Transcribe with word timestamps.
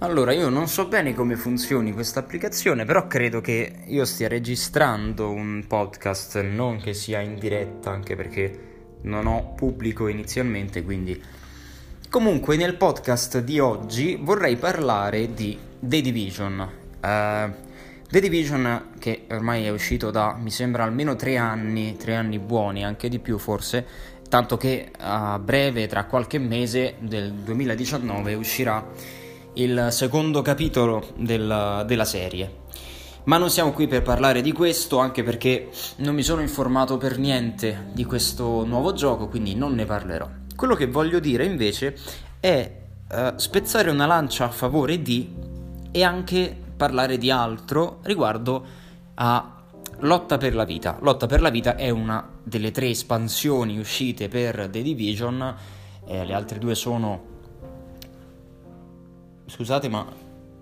Allora, 0.00 0.34
io 0.34 0.50
non 0.50 0.68
so 0.68 0.88
bene 0.88 1.14
come 1.14 1.36
funzioni 1.36 1.90
questa 1.90 2.20
applicazione, 2.20 2.84
però 2.84 3.06
credo 3.06 3.40
che 3.40 3.76
io 3.86 4.04
stia 4.04 4.28
registrando 4.28 5.30
un 5.30 5.64
podcast, 5.66 6.42
non 6.42 6.78
che 6.78 6.92
sia 6.92 7.20
in 7.20 7.38
diretta, 7.38 7.92
anche 7.92 8.14
perché 8.14 8.98
non 9.02 9.26
ho 9.26 9.54
pubblico 9.54 10.08
inizialmente, 10.08 10.84
quindi... 10.84 11.18
Comunque, 12.10 12.56
nel 12.56 12.76
podcast 12.76 13.40
di 13.40 13.58
oggi 13.58 14.18
vorrei 14.20 14.56
parlare 14.56 15.32
di 15.32 15.58
The 15.78 16.02
Division. 16.02 16.58
Uh, 17.00 17.50
The 18.10 18.20
Division, 18.20 18.90
che 18.98 19.24
ormai 19.30 19.64
è 19.64 19.70
uscito 19.70 20.10
da, 20.10 20.36
mi 20.38 20.50
sembra, 20.50 20.84
almeno 20.84 21.16
tre 21.16 21.38
anni, 21.38 21.96
tre 21.96 22.16
anni 22.16 22.38
buoni, 22.38 22.84
anche 22.84 23.08
di 23.08 23.18
più 23.18 23.38
forse, 23.38 23.86
tanto 24.28 24.58
che 24.58 24.90
a 24.98 25.38
breve, 25.38 25.86
tra 25.86 26.04
qualche 26.04 26.38
mese 26.38 26.96
del 26.98 27.32
2019, 27.32 28.34
uscirà 28.34 29.24
il 29.56 29.88
secondo 29.90 30.42
capitolo 30.42 31.12
del, 31.16 31.84
della 31.86 32.04
serie. 32.04 32.64
Ma 33.24 33.38
non 33.38 33.50
siamo 33.50 33.72
qui 33.72 33.88
per 33.88 34.02
parlare 34.02 34.40
di 34.40 34.52
questo, 34.52 34.98
anche 34.98 35.22
perché 35.22 35.70
non 35.96 36.14
mi 36.14 36.22
sono 36.22 36.40
informato 36.40 36.96
per 36.96 37.18
niente 37.18 37.88
di 37.92 38.04
questo 38.04 38.64
nuovo 38.64 38.92
gioco, 38.92 39.28
quindi 39.28 39.54
non 39.54 39.74
ne 39.74 39.84
parlerò. 39.84 40.28
Quello 40.54 40.74
che 40.74 40.86
voglio 40.86 41.18
dire 41.18 41.44
invece 41.44 41.96
è 42.38 42.70
uh, 43.10 43.36
spezzare 43.36 43.90
una 43.90 44.06
lancia 44.06 44.44
a 44.44 44.50
favore 44.50 45.02
di 45.02 45.34
e 45.90 46.02
anche 46.04 46.56
parlare 46.76 47.18
di 47.18 47.30
altro 47.30 47.98
riguardo 48.02 48.64
a 49.14 49.50
Lotta 50.00 50.36
per 50.36 50.54
la 50.54 50.64
vita. 50.64 50.98
Lotta 51.00 51.26
per 51.26 51.40
la 51.40 51.48
vita 51.48 51.74
è 51.74 51.88
una 51.88 52.28
delle 52.42 52.70
tre 52.70 52.90
espansioni 52.90 53.78
uscite 53.78 54.28
per 54.28 54.68
The 54.70 54.82
Division, 54.82 55.56
eh, 56.06 56.24
le 56.24 56.34
altre 56.34 56.58
due 56.58 56.74
sono 56.74 57.34
scusate 59.46 59.88
ma 59.88 60.06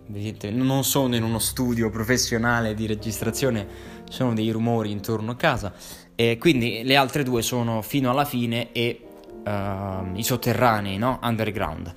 vedete, 0.06 0.50
non 0.50 0.84
sono 0.84 1.16
in 1.16 1.22
uno 1.22 1.38
studio 1.38 1.90
professionale 1.90 2.74
di 2.74 2.86
registrazione, 2.86 3.66
sono 4.08 4.34
dei 4.34 4.50
rumori 4.50 4.90
intorno 4.90 5.32
a 5.32 5.36
casa 5.36 5.72
e 6.14 6.36
quindi 6.38 6.82
le 6.84 6.96
altre 6.96 7.22
due 7.22 7.42
sono 7.42 7.82
fino 7.82 8.10
alla 8.10 8.24
fine 8.24 8.70
e 8.72 9.00
uh, 9.44 10.16
i 10.16 10.22
sotterranei, 10.22 10.98
no? 10.98 11.18
Underground. 11.22 11.92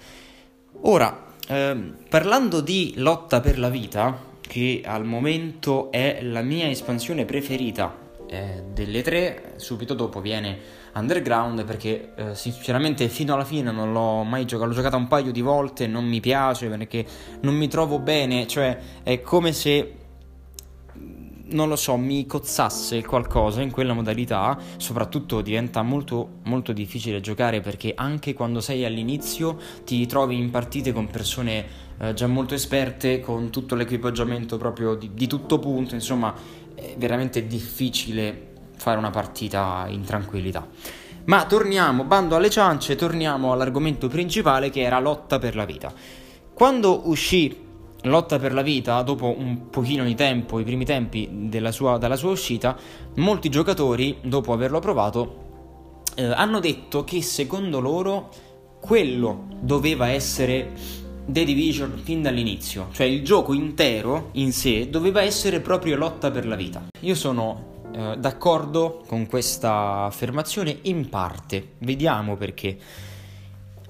Ora, 0.82 1.26
uh, 1.48 1.94
parlando 2.10 2.62
di 2.62 2.94
lotta 2.96 3.42
per 3.42 3.60
la 3.60 3.70
vita, 3.70 4.26
che 4.42 4.82
al 4.86 5.06
momento 5.06 5.92
è 5.92 6.20
la 6.22 6.42
mia 6.42 6.70
espansione 6.70 7.26
preferita 7.26 8.06
eh, 8.28 8.64
delle 8.74 9.02
tre, 9.02 9.54
subito 9.58 9.94
dopo 9.94 10.22
viene 10.22 10.58
Underground 10.94 11.64
perché 11.66 12.14
eh, 12.16 12.36
sinceramente 12.36 13.08
fino 13.08 13.34
alla 13.34 13.46
fine 13.46 13.72
non 13.72 13.92
l'ho 13.92 14.24
mai 14.24 14.46
giocato, 14.46 14.70
l'ho 14.70 14.76
giocata 14.76 14.96
un 14.96 15.08
paio 15.08 15.32
di 15.32 15.42
volte, 15.42 15.88
non 15.88 16.06
mi 16.06 16.20
piace 16.20 16.68
perché 16.68 17.06
non 17.42 17.56
mi 17.56 17.68
trovo 17.68 18.00
bene, 18.00 18.48
cioè 18.48 18.78
è 19.04 19.22
come 19.22 19.54
se 19.54 19.94
non 21.50 21.70
lo 21.70 21.76
so, 21.76 21.96
mi 21.96 22.26
cozzasse 22.26 23.04
qualcosa 23.06 23.62
in 23.62 23.72
quella 23.72 23.94
modalità, 23.94 24.58
soprattutto 24.78 25.42
diventa 25.42 25.82
molto, 25.82 26.40
molto 26.44 26.74
difficile 26.74 27.22
giocare 27.22 27.62
perché 27.62 27.94
anche 27.96 28.34
quando 28.34 28.60
sei 28.60 28.84
all'inizio 28.84 29.58
ti 29.86 30.06
trovi 30.08 30.38
in 30.38 30.50
partite 30.50 30.92
con 30.92 31.08
persone 31.08 31.66
eh, 32.00 32.14
già 32.14 32.28
molto 32.28 32.54
esperte, 32.54 33.20
con 33.20 33.50
tutto 33.50 33.76
l'equipaggiamento 33.76 34.58
proprio 34.58 34.96
di, 34.96 35.12
di 35.14 35.28
tutto 35.28 35.60
punto, 35.60 35.96
insomma 35.96 36.34
è 36.78 36.96
veramente 36.98 37.48
difficile 37.48 38.54
fare 38.78 39.00
una 39.00 39.10
partita 39.10 39.86
in 39.90 40.04
tranquillità. 40.04 40.68
Ma 41.26 41.46
torniamo, 41.46 42.04
bando 42.04 42.36
alle 42.36 42.50
ciance, 42.50 42.96
torniamo 42.96 43.52
all'argomento 43.52 44.08
principale 44.08 44.70
che 44.70 44.82
era 44.82 45.00
lotta 45.00 45.40
per 45.40 45.56
la 45.56 45.66
vita. 45.66 45.92
Quando 46.54 47.10
uscì 47.10 47.66
Lotta 48.04 48.38
per 48.38 48.54
la 48.54 48.62
vita, 48.62 49.02
dopo 49.02 49.36
un 49.38 49.70
pochino 49.70 50.04
di 50.04 50.14
tempo, 50.14 50.60
i 50.60 50.64
primi 50.64 50.86
tempi 50.86 51.50
sua, 51.72 51.98
dalla 51.98 52.16
sua 52.16 52.30
uscita, 52.30 52.78
molti 53.16 53.50
giocatori, 53.50 54.18
dopo 54.22 54.54
averlo 54.54 54.80
provato, 54.80 56.04
eh, 56.16 56.24
hanno 56.24 56.60
detto 56.60 57.04
che 57.04 57.22
secondo 57.24 57.80
loro 57.80 58.30
quello 58.80 59.48
doveva 59.60 60.10
essere 60.10 60.72
The 61.30 61.44
Division 61.44 62.00
fin 62.02 62.22
dall'inizio, 62.22 62.88
cioè 62.94 63.06
il 63.06 63.22
gioco 63.22 63.52
intero 63.52 64.30
in 64.36 64.54
sé 64.54 64.90
doveva 64.90 65.22
essere 65.22 65.60
proprio 65.60 65.98
lotta 65.98 66.32
per 66.32 66.48
la 66.48 66.56
vita. 66.56 66.88
Io 67.02 67.16
sono 67.16 67.82
eh, 67.94 68.16
d'accordo 68.18 69.04
con 69.06 69.28
questa 69.28 70.04
affermazione 70.04 70.78
in 70.84 71.10
parte, 71.10 71.74
vediamo 71.80 72.38
perché. 72.38 72.78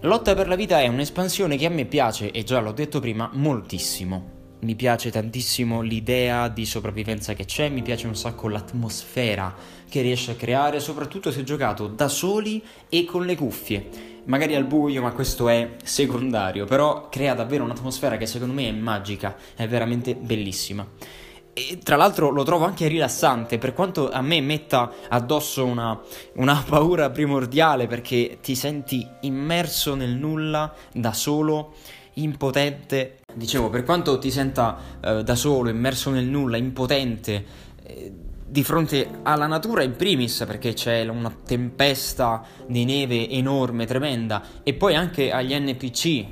Lotta 0.02 0.34
per 0.34 0.48
la 0.48 0.56
vita 0.56 0.82
è 0.82 0.88
un'espansione 0.88 1.58
che 1.58 1.68
a 1.68 1.70
me 1.70 1.86
piace, 1.86 2.32
e 2.32 2.44
già 2.44 2.60
l'ho 2.60 2.72
detto 2.72 3.00
prima, 3.00 3.30
moltissimo. 3.32 4.36
Mi 4.62 4.74
piace 4.74 5.12
tantissimo 5.12 5.82
l'idea 5.82 6.48
di 6.48 6.66
sopravvivenza 6.66 7.36
che 7.36 7.46
c'è, 7.46 7.70
mi 7.70 7.84
piace 7.84 8.08
un 8.08 8.16
sacco 8.16 8.48
l'atmosfera 8.48 9.54
che 9.88 10.02
riesce 10.02 10.32
a 10.32 10.36
creare, 10.36 10.80
soprattutto 10.80 11.30
se 11.32 11.44
giocato 11.44 11.86
da 11.86 12.08
soli 12.08 12.64
e 12.90 13.06
con 13.06 13.28
le 13.28 13.36
cuffie 13.36 14.16
magari 14.28 14.56
al 14.56 14.66
buio, 14.66 15.02
ma 15.02 15.12
questo 15.12 15.50
è 15.50 15.76
secondario, 15.84 16.66
però 16.66 17.10
crea 17.10 17.34
davvero 17.34 17.64
un'atmosfera 17.64 18.18
che 18.18 18.26
secondo 18.26 18.54
me 18.54 18.68
è 18.68 18.72
magica, 18.72 19.36
è 19.56 19.68
veramente 19.68 20.16
bellissima. 20.16 20.88
E 21.54 21.80
tra 21.80 21.96
l'altro 21.96 22.30
lo 22.30 22.44
trovo 22.44 22.66
anche 22.66 22.88
rilassante, 22.88 23.58
per 23.58 23.74
quanto 23.74 24.12
a 24.12 24.22
me 24.22 24.40
metta 24.42 24.92
addosso 25.10 25.66
una, 25.66 26.00
una 26.36 26.64
paura 26.68 27.10
primordiale 27.10 27.88
perché 27.88 28.38
ti 28.42 28.54
senti 28.54 29.08
immerso 29.22 29.96
nel 29.96 30.12
nulla, 30.12 30.72
da 30.94 31.14
solo, 31.14 31.74
impotente. 32.14 33.22
Dicevo, 33.34 33.70
per 33.70 33.84
quanto 33.84 34.20
ti 34.20 34.30
senta 34.30 34.78
eh, 35.02 35.24
da 35.24 35.36
solo, 35.36 35.70
immerso 35.70 36.12
nel 36.12 36.26
nulla, 36.26 36.58
impotente, 36.58 37.46
eh, 37.84 38.14
di 38.50 38.64
fronte 38.64 39.20
alla 39.24 39.48
natura 39.48 39.84
in 39.84 39.96
primis, 39.96 40.44
perché 40.48 40.74
c'è 40.74 41.06
una 41.08 41.34
tempesta 41.46 42.44
di 42.66 42.86
neve 42.86 43.30
enorme, 43.30 43.86
tremenda, 43.86 44.42
e 44.64 44.74
poi 44.74 44.96
anche 44.96 45.32
agli 45.32 45.54
NPC, 45.54 46.26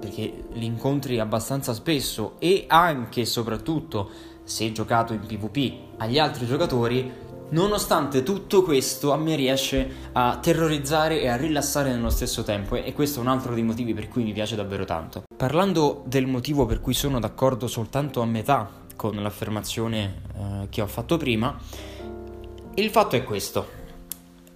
perché 0.00 0.44
li 0.52 0.64
incontri 0.64 1.20
abbastanza 1.20 1.72
spesso, 1.72 2.34
e 2.40 2.64
anche 2.66 3.20
e 3.20 3.26
soprattutto, 3.26 4.10
se 4.42 4.72
giocato 4.72 5.12
in 5.12 5.20
PvP, 5.20 5.98
agli 5.98 6.18
altri 6.18 6.46
giocatori, 6.46 7.28
Nonostante 7.50 8.22
tutto 8.22 8.62
questo, 8.62 9.12
a 9.12 9.16
me 9.16 9.34
riesce 9.34 10.08
a 10.12 10.38
terrorizzare 10.40 11.20
e 11.20 11.26
a 11.26 11.34
rilassare 11.34 11.90
nello 11.90 12.10
stesso 12.10 12.44
tempo 12.44 12.76
e 12.76 12.92
questo 12.92 13.18
è 13.18 13.22
un 13.22 13.28
altro 13.28 13.54
dei 13.54 13.64
motivi 13.64 13.92
per 13.92 14.06
cui 14.06 14.22
mi 14.22 14.32
piace 14.32 14.54
davvero 14.54 14.84
tanto. 14.84 15.24
Parlando 15.36 16.04
del 16.06 16.26
motivo 16.28 16.64
per 16.64 16.80
cui 16.80 16.94
sono 16.94 17.18
d'accordo 17.18 17.66
soltanto 17.66 18.20
a 18.20 18.24
metà 18.24 18.70
con 19.00 19.16
l'affermazione 19.22 20.20
uh, 20.34 20.68
che 20.68 20.82
ho 20.82 20.86
fatto 20.86 21.16
prima, 21.16 21.58
il 22.74 22.90
fatto 22.90 23.16
è 23.16 23.24
questo. 23.24 23.66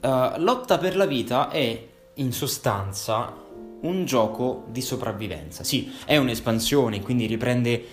Uh, 0.03 0.33
Lotta 0.37 0.77
per 0.77 0.97
la 0.97 1.07
vita 1.07 1.49
è 1.49 1.89
in 2.13 2.31
sostanza 2.31 3.35
un 3.81 4.05
gioco 4.05 4.65
di 4.69 4.83
sopravvivenza. 4.83 5.65
Sì, 5.65 5.91
è 6.05 6.19
un'espansione, 6.19 7.01
quindi 7.01 7.25
riprende 7.25 7.85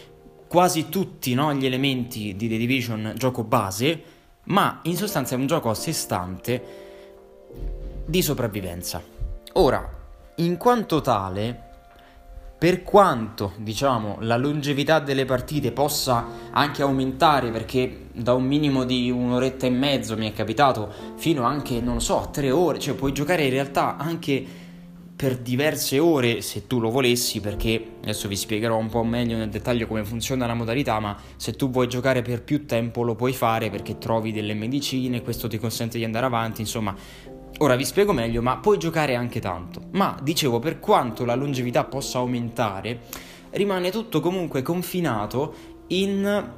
quasi 0.49 0.89
tutti 0.89 1.33
no, 1.33 1.53
gli 1.53 1.65
elementi 1.65 2.35
di 2.35 2.49
The 2.49 2.57
Division 2.57 3.13
gioco 3.15 3.45
base, 3.45 4.03
ma 4.47 4.81
in 4.83 4.97
sostanza 4.97 5.35
è 5.35 5.37
un 5.37 5.47
gioco 5.47 5.69
a 5.69 5.73
sé 5.73 5.93
stante 5.93 6.63
di 8.05 8.21
sopravvivenza. 8.21 9.01
Ora, 9.53 9.89
in 10.35 10.57
quanto 10.57 10.99
tale, 10.99 11.70
per 12.61 12.83
quanto 12.83 13.53
diciamo 13.57 14.17
la 14.19 14.37
longevità 14.37 14.99
delle 14.99 15.25
partite 15.25 15.71
possa 15.71 16.27
anche 16.51 16.83
aumentare 16.83 17.49
perché 17.49 18.09
da 18.13 18.35
un 18.35 18.43
minimo 18.43 18.83
di 18.83 19.09
un'oretta 19.09 19.65
e 19.65 19.71
mezzo 19.71 20.15
mi 20.15 20.29
è 20.29 20.31
capitato 20.31 20.93
fino 21.15 21.41
anche 21.41 21.81
non 21.81 22.01
so 22.01 22.21
a 22.21 22.27
tre 22.27 22.51
ore 22.51 22.77
cioè 22.77 22.93
puoi 22.93 23.13
giocare 23.13 23.45
in 23.45 23.49
realtà 23.49 23.97
anche 23.97 24.45
per 25.15 25.37
diverse 25.37 25.97
ore 25.97 26.41
se 26.41 26.67
tu 26.67 26.79
lo 26.79 26.91
volessi 26.91 27.39
perché 27.39 27.93
adesso 28.01 28.27
vi 28.27 28.35
spiegherò 28.35 28.77
un 28.77 28.89
po' 28.89 29.03
meglio 29.03 29.37
nel 29.37 29.49
dettaglio 29.49 29.87
come 29.87 30.03
funziona 30.03 30.45
la 30.45 30.53
modalità 30.53 30.99
ma 30.99 31.17
se 31.37 31.53
tu 31.53 31.71
vuoi 31.71 31.87
giocare 31.87 32.21
per 32.21 32.43
più 32.43 32.67
tempo 32.67 33.01
lo 33.01 33.15
puoi 33.15 33.33
fare 33.33 33.71
perché 33.71 33.97
trovi 33.97 34.31
delle 34.31 34.53
medicine 34.53 35.23
questo 35.23 35.47
ti 35.47 35.57
consente 35.57 35.97
di 35.97 36.03
andare 36.03 36.27
avanti 36.27 36.61
insomma 36.61 36.95
Ora 37.61 37.75
vi 37.75 37.85
spiego 37.85 38.11
meglio, 38.11 38.41
ma 38.41 38.57
puoi 38.57 38.79
giocare 38.79 39.13
anche 39.13 39.39
tanto. 39.39 39.83
Ma 39.91 40.17
dicevo, 40.19 40.57
per 40.57 40.79
quanto 40.79 41.25
la 41.25 41.35
longevità 41.35 41.83
possa 41.83 42.17
aumentare, 42.17 43.01
rimane 43.51 43.91
tutto 43.91 44.19
comunque 44.19 44.63
confinato 44.63 45.53
in 45.87 46.49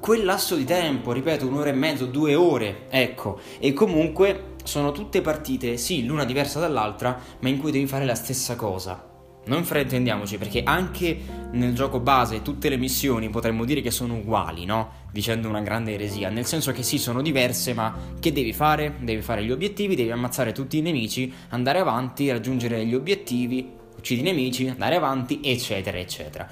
quel 0.00 0.24
lasso 0.24 0.56
di 0.56 0.64
tempo, 0.64 1.12
ripeto, 1.12 1.46
un'ora 1.46 1.70
e 1.70 1.74
mezzo, 1.74 2.06
due 2.06 2.34
ore, 2.34 2.86
ecco. 2.90 3.38
E 3.60 3.72
comunque 3.72 4.54
sono 4.64 4.90
tutte 4.90 5.20
partite, 5.20 5.76
sì, 5.76 6.04
l'una 6.04 6.24
diversa 6.24 6.58
dall'altra, 6.58 7.16
ma 7.38 7.48
in 7.48 7.60
cui 7.60 7.70
devi 7.70 7.86
fare 7.86 8.04
la 8.04 8.16
stessa 8.16 8.56
cosa. 8.56 9.14
Non 9.44 9.62
fraintendiamoci, 9.62 10.38
perché 10.38 10.64
anche 10.64 11.20
nel 11.52 11.72
gioco 11.72 12.00
base 12.00 12.42
tutte 12.42 12.68
le 12.68 12.76
missioni 12.76 13.30
potremmo 13.30 13.64
dire 13.64 13.80
che 13.80 13.92
sono 13.92 14.14
uguali, 14.14 14.64
no? 14.64 15.04
Dicendo 15.16 15.48
una 15.48 15.62
grande 15.62 15.94
eresia, 15.94 16.28
nel 16.28 16.44
senso 16.44 16.72
che 16.72 16.82
sì, 16.82 16.98
sono 16.98 17.22
diverse, 17.22 17.72
ma 17.72 17.96
che 18.20 18.32
devi 18.32 18.52
fare? 18.52 18.96
Devi 19.00 19.22
fare 19.22 19.42
gli 19.42 19.50
obiettivi, 19.50 19.94
devi 19.94 20.10
ammazzare 20.10 20.52
tutti 20.52 20.76
i 20.76 20.82
nemici, 20.82 21.32
andare 21.48 21.78
avanti, 21.78 22.30
raggiungere 22.30 22.84
gli 22.84 22.94
obiettivi, 22.94 23.66
uccidi 23.96 24.20
i 24.20 24.24
nemici, 24.24 24.68
andare 24.68 24.94
avanti, 24.94 25.40
eccetera, 25.42 25.96
eccetera. 25.96 26.46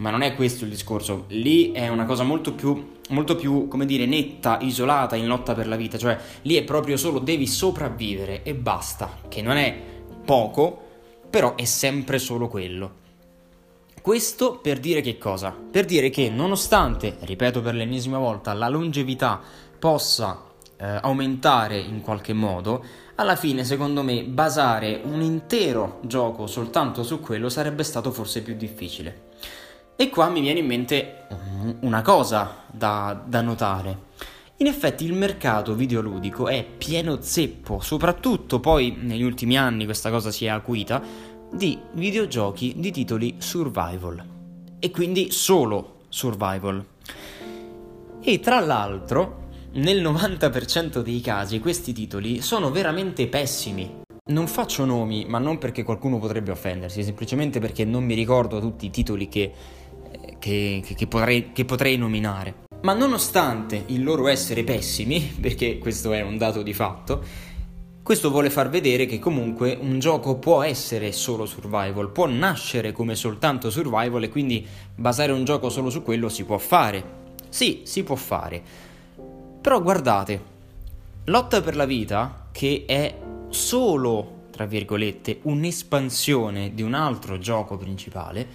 ma 0.00 0.10
non 0.10 0.22
è 0.22 0.34
questo 0.34 0.64
il 0.64 0.70
discorso. 0.70 1.24
Lì 1.28 1.72
è 1.72 1.88
una 1.88 2.04
cosa 2.04 2.22
molto 2.22 2.52
più, 2.52 2.92
molto 3.10 3.36
più, 3.36 3.68
come 3.68 3.86
dire, 3.86 4.06
netta, 4.06 4.58
isolata 4.60 5.16
in 5.16 5.26
lotta 5.26 5.54
per 5.54 5.66
la 5.66 5.76
vita, 5.76 5.96
cioè 5.98 6.18
lì 6.42 6.56
è 6.56 6.64
proprio 6.64 6.96
solo 6.96 7.18
devi 7.20 7.46
sopravvivere 7.46 8.42
e 8.42 8.54
basta, 8.54 9.18
che 9.28 9.42
non 9.42 9.56
è 9.56 9.74
poco, 10.24 10.88
però 11.28 11.54
è 11.54 11.64
sempre 11.64 12.18
solo 12.18 12.48
quello. 12.48 12.98
Questo 14.10 14.56
per 14.56 14.80
dire 14.80 15.02
che 15.02 15.18
cosa? 15.18 15.52
Per 15.52 15.84
dire 15.84 16.10
che 16.10 16.30
nonostante, 16.30 17.18
ripeto 17.20 17.60
per 17.60 17.76
l'ennesima 17.76 18.18
volta, 18.18 18.52
la 18.54 18.68
longevità 18.68 19.40
possa 19.78 20.46
eh, 20.76 20.98
aumentare 21.00 21.78
in 21.78 22.00
qualche 22.00 22.32
modo, 22.32 22.84
alla 23.14 23.36
fine 23.36 23.62
secondo 23.62 24.02
me 24.02 24.24
basare 24.24 25.00
un 25.04 25.22
intero 25.22 26.00
gioco 26.02 26.48
soltanto 26.48 27.04
su 27.04 27.20
quello 27.20 27.48
sarebbe 27.48 27.84
stato 27.84 28.10
forse 28.10 28.42
più 28.42 28.56
difficile. 28.56 29.28
E 29.94 30.08
qua 30.08 30.28
mi 30.28 30.40
viene 30.40 30.58
in 30.58 30.66
mente 30.66 31.26
una 31.82 32.02
cosa 32.02 32.64
da, 32.66 33.22
da 33.24 33.40
notare. 33.42 34.08
In 34.56 34.66
effetti 34.66 35.04
il 35.06 35.14
mercato 35.14 35.74
videoludico 35.74 36.48
è 36.48 36.62
pieno 36.64 37.22
zeppo, 37.22 37.80
soprattutto 37.80 38.60
poi 38.60 38.94
negli 39.00 39.22
ultimi 39.22 39.56
anni 39.56 39.86
questa 39.86 40.10
cosa 40.10 40.30
si 40.30 40.44
è 40.44 40.48
acuita, 40.48 41.00
di 41.52 41.78
videogiochi 41.92 42.74
di 42.76 42.90
titoli 42.90 43.36
survival. 43.38 44.24
E 44.78 44.90
quindi 44.90 45.30
solo 45.30 46.02
survival. 46.08 46.84
E 48.22 48.40
tra 48.40 48.60
l'altro, 48.60 49.48
nel 49.72 50.02
90% 50.02 51.00
dei 51.00 51.20
casi 51.20 51.58
questi 51.60 51.92
titoli 51.92 52.40
sono 52.40 52.70
veramente 52.70 53.26
pessimi. 53.26 53.98
Non 54.30 54.46
faccio 54.46 54.84
nomi, 54.84 55.24
ma 55.26 55.38
non 55.38 55.58
perché 55.58 55.82
qualcuno 55.82 56.18
potrebbe 56.18 56.50
offendersi, 56.50 57.02
semplicemente 57.02 57.58
perché 57.58 57.84
non 57.84 58.04
mi 58.04 58.14
ricordo 58.14 58.60
tutti 58.60 58.86
i 58.86 58.90
titoli 58.90 59.28
che 59.28 59.52
che, 60.40 60.82
che, 60.96 61.06
potrei, 61.06 61.52
che 61.52 61.64
potrei 61.64 61.96
nominare. 61.96 62.66
Ma 62.82 62.94
nonostante 62.94 63.84
il 63.86 64.02
loro 64.02 64.26
essere 64.26 64.64
pessimi, 64.64 65.20
perché 65.40 65.78
questo 65.78 66.12
è 66.12 66.22
un 66.22 66.36
dato 66.36 66.62
di 66.62 66.72
fatto, 66.72 67.22
questo 68.10 68.32
vuole 68.32 68.50
far 68.50 68.68
vedere 68.70 69.06
che 69.06 69.20
comunque 69.20 69.78
un 69.80 70.00
gioco 70.00 70.34
può 70.34 70.64
essere 70.64 71.12
solo 71.12 71.46
survival, 71.46 72.10
può 72.10 72.26
nascere 72.26 72.90
come 72.90 73.14
soltanto 73.14 73.70
survival 73.70 74.24
e 74.24 74.28
quindi 74.28 74.66
basare 74.96 75.30
un 75.30 75.44
gioco 75.44 75.68
solo 75.68 75.90
su 75.90 76.02
quello 76.02 76.28
si 76.28 76.42
può 76.42 76.58
fare. 76.58 77.04
Sì, 77.50 77.82
si 77.84 78.02
può 78.02 78.16
fare. 78.16 78.60
Però 79.60 79.80
guardate, 79.80 80.42
Lotta 81.26 81.60
per 81.60 81.76
la 81.76 81.84
vita, 81.84 82.48
che 82.50 82.82
è 82.84 83.16
solo, 83.50 84.46
tra 84.50 84.66
virgolette, 84.66 85.38
un'espansione 85.42 86.74
di 86.74 86.82
un 86.82 86.94
altro 86.94 87.38
gioco 87.38 87.76
principale, 87.76 88.48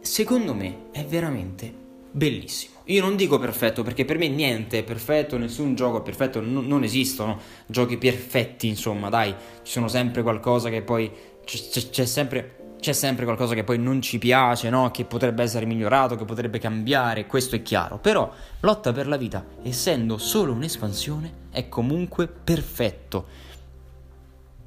secondo 0.00 0.52
me 0.52 0.86
è 0.90 1.04
veramente 1.04 1.72
bellissimo. 2.10 2.71
Io 2.86 3.00
non 3.00 3.16
dico 3.16 3.38
perfetto 3.38 3.82
perché 3.82 4.04
per 4.04 4.18
me 4.18 4.28
niente 4.28 4.78
è 4.78 4.82
perfetto, 4.82 5.38
nessun 5.38 5.74
gioco 5.74 5.98
è 5.98 6.02
perfetto, 6.02 6.40
non, 6.40 6.66
non 6.66 6.82
esistono 6.82 7.38
giochi 7.66 7.96
perfetti, 7.96 8.68
insomma, 8.68 9.08
dai, 9.08 9.34
ci 9.62 9.72
sono 9.72 9.88
sempre 9.88 10.22
qualcosa 10.22 10.68
che 10.68 10.82
poi 10.82 11.10
c'è, 11.44 11.90
c'è, 11.90 12.04
sempre 12.04 12.76
c'è 12.80 12.92
sempre 12.92 13.24
qualcosa 13.24 13.54
che 13.54 13.62
poi 13.62 13.78
non 13.78 14.02
ci 14.02 14.18
piace, 14.18 14.68
no? 14.68 14.90
Che 14.90 15.04
potrebbe 15.04 15.44
essere 15.44 15.66
migliorato, 15.66 16.16
che 16.16 16.24
potrebbe 16.24 16.58
cambiare, 16.58 17.26
questo 17.26 17.54
è 17.54 17.62
chiaro. 17.62 17.98
Però 17.98 18.30
Lotta 18.60 18.92
per 18.92 19.06
la 19.06 19.16
vita, 19.16 19.44
essendo 19.62 20.18
solo 20.18 20.52
un'espansione, 20.52 21.34
è 21.50 21.68
comunque 21.68 22.26
perfetto 22.26 23.50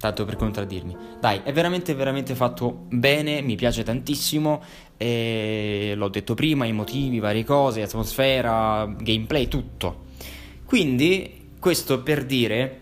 tanto 0.05 0.25
per 0.25 0.35
contraddirmi. 0.35 0.95
Dai, 1.19 1.41
è 1.43 1.51
veramente, 1.51 1.93
veramente 1.93 2.35
fatto 2.35 2.85
bene, 2.89 3.41
mi 3.41 3.55
piace 3.55 3.83
tantissimo. 3.83 4.61
E 4.97 5.93
l'ho 5.95 6.07
detto 6.09 6.35
prima, 6.35 6.65
i 6.65 6.71
motivi, 6.71 7.19
varie 7.19 7.43
cose, 7.43 7.81
atmosfera, 7.81 8.85
gameplay, 8.85 9.47
tutto. 9.47 10.03
Quindi, 10.65 11.49
questo 11.59 12.01
per 12.01 12.25
dire 12.25 12.81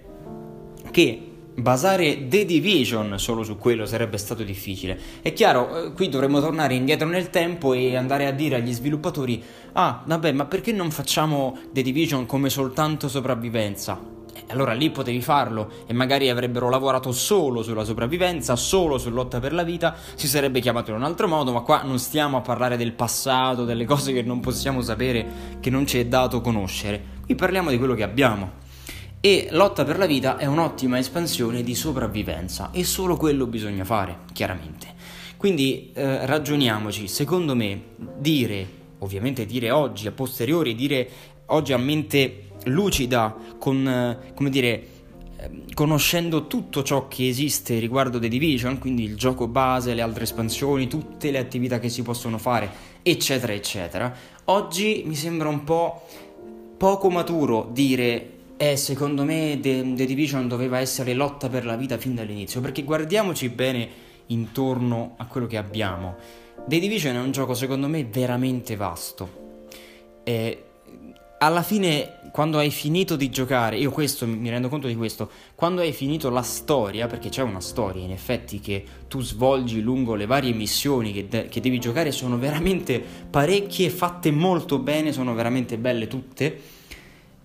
che 0.91 1.29
basare 1.55 2.27
The 2.27 2.45
Division 2.45 3.17
solo 3.17 3.43
su 3.43 3.57
quello 3.57 3.85
sarebbe 3.85 4.17
stato 4.17 4.43
difficile. 4.43 4.99
È 5.21 5.31
chiaro, 5.33 5.85
eh, 5.85 5.93
qui 5.93 6.09
dovremmo 6.09 6.39
tornare 6.39 6.73
indietro 6.73 7.07
nel 7.07 7.29
tempo 7.29 7.73
e 7.73 7.95
andare 7.95 8.27
a 8.27 8.31
dire 8.31 8.55
agli 8.57 8.73
sviluppatori: 8.73 9.41
Ah, 9.73 10.03
vabbè, 10.05 10.31
ma 10.33 10.45
perché 10.45 10.71
non 10.71 10.91
facciamo 10.91 11.57
The 11.71 11.81
Division 11.81 12.25
come 12.25 12.49
soltanto 12.49 13.07
sopravvivenza? 13.07 14.12
Allora 14.47 14.73
lì 14.73 14.89
potevi 14.89 15.21
farlo 15.21 15.69
e 15.85 15.93
magari 15.93 16.29
avrebbero 16.29 16.69
lavorato 16.69 17.11
solo 17.11 17.63
sulla 17.63 17.83
sopravvivenza, 17.83 18.55
solo 18.55 18.97
su 18.97 19.09
lotta 19.09 19.39
per 19.39 19.53
la 19.53 19.63
vita, 19.63 19.95
si 20.15 20.27
sarebbe 20.27 20.59
chiamato 20.59 20.91
in 20.91 20.97
un 20.97 21.03
altro 21.03 21.27
modo, 21.27 21.51
ma 21.51 21.61
qua 21.61 21.81
non 21.83 21.99
stiamo 21.99 22.37
a 22.37 22.41
parlare 22.41 22.77
del 22.77 22.93
passato, 22.93 23.65
delle 23.65 23.85
cose 23.85 24.13
che 24.13 24.21
non 24.21 24.39
possiamo 24.39 24.81
sapere, 24.81 25.57
che 25.59 25.69
non 25.69 25.85
ci 25.85 25.99
è 25.99 26.05
dato 26.05 26.41
conoscere. 26.41 27.01
Qui 27.25 27.35
parliamo 27.35 27.69
di 27.69 27.77
quello 27.77 27.95
che 27.95 28.03
abbiamo. 28.03 28.61
E 29.19 29.47
lotta 29.51 29.85
per 29.85 29.97
la 29.97 30.05
vita 30.05 30.35
è 30.35 30.45
un'ottima 30.45 30.97
espansione 30.97 31.63
di 31.63 31.75
sopravvivenza 31.75 32.71
e 32.71 32.83
solo 32.83 33.15
quello 33.15 33.47
bisogna 33.47 33.85
fare, 33.85 34.17
chiaramente. 34.33 34.87
Quindi 35.37 35.91
eh, 35.93 36.25
ragioniamoci, 36.25 37.07
secondo 37.07 37.55
me 37.55 37.81
dire, 38.17 38.67
ovviamente 38.99 39.45
dire 39.45 39.71
oggi 39.71 40.07
a 40.07 40.11
posteriori, 40.11 40.75
dire 40.75 41.09
oggi 41.47 41.73
a 41.73 41.77
mente 41.77 42.51
lucida, 42.65 43.35
con, 43.57 43.87
eh, 43.87 44.33
come 44.33 44.49
dire, 44.49 44.87
ehm, 45.37 45.73
conoscendo 45.73 46.47
tutto 46.47 46.83
ciò 46.83 47.07
che 47.07 47.27
esiste 47.27 47.79
riguardo 47.79 48.19
The 48.19 48.27
Division, 48.27 48.79
quindi 48.79 49.03
il 49.03 49.15
gioco 49.15 49.47
base, 49.47 49.93
le 49.93 50.01
altre 50.01 50.23
espansioni, 50.23 50.87
tutte 50.87 51.31
le 51.31 51.39
attività 51.39 51.79
che 51.79 51.89
si 51.89 52.01
possono 52.01 52.37
fare, 52.37 52.69
eccetera, 53.01 53.53
eccetera, 53.53 54.13
oggi 54.45 55.03
mi 55.05 55.15
sembra 55.15 55.49
un 55.49 55.63
po' 55.63 56.07
poco 56.77 57.09
maturo 57.09 57.69
dire 57.71 58.29
eh, 58.57 58.77
secondo 58.77 59.23
me 59.23 59.57
The, 59.61 59.93
The 59.93 60.05
Division 60.05 60.47
doveva 60.47 60.79
essere 60.79 61.13
lotta 61.13 61.49
per 61.49 61.65
la 61.65 61.75
vita 61.75 61.97
fin 61.97 62.15
dall'inizio, 62.15 62.61
perché 62.61 62.83
guardiamoci 62.83 63.49
bene 63.49 63.89
intorno 64.27 65.15
a 65.17 65.25
quello 65.25 65.47
che 65.47 65.57
abbiamo. 65.57 66.15
The 66.65 66.79
Division 66.79 67.15
è 67.15 67.19
un 67.19 67.31
gioco 67.31 67.53
secondo 67.53 67.87
me 67.87 68.05
veramente 68.05 68.75
vasto. 68.75 69.41
Eh, 70.23 70.63
alla 71.39 71.61
fine, 71.61 72.22
quando 72.33 72.57
hai 72.57 72.71
finito 72.71 73.15
di 73.15 73.29
giocare, 73.29 73.77
io 73.77 73.91
questo 73.91 74.25
mi 74.25 74.49
rendo 74.49 74.67
conto 74.67 74.87
di 74.87 74.95
questo, 74.95 75.29
quando 75.53 75.81
hai 75.81 75.93
finito 75.93 76.31
la 76.31 76.41
storia, 76.41 77.05
perché 77.05 77.29
c'è 77.29 77.43
una 77.43 77.61
storia 77.61 78.01
in 78.01 78.09
effetti 78.09 78.59
che 78.59 78.83
tu 79.07 79.21
svolgi 79.21 79.81
lungo 79.81 80.15
le 80.15 80.25
varie 80.25 80.51
missioni 80.51 81.13
che, 81.13 81.27
de- 81.27 81.47
che 81.47 81.61
devi 81.61 81.79
giocare, 81.79 82.11
sono 82.11 82.39
veramente 82.39 82.99
parecchie, 83.29 83.91
fatte 83.91 84.31
molto 84.31 84.79
bene, 84.79 85.13
sono 85.13 85.35
veramente 85.35 85.77
belle 85.77 86.07
tutte 86.07 86.59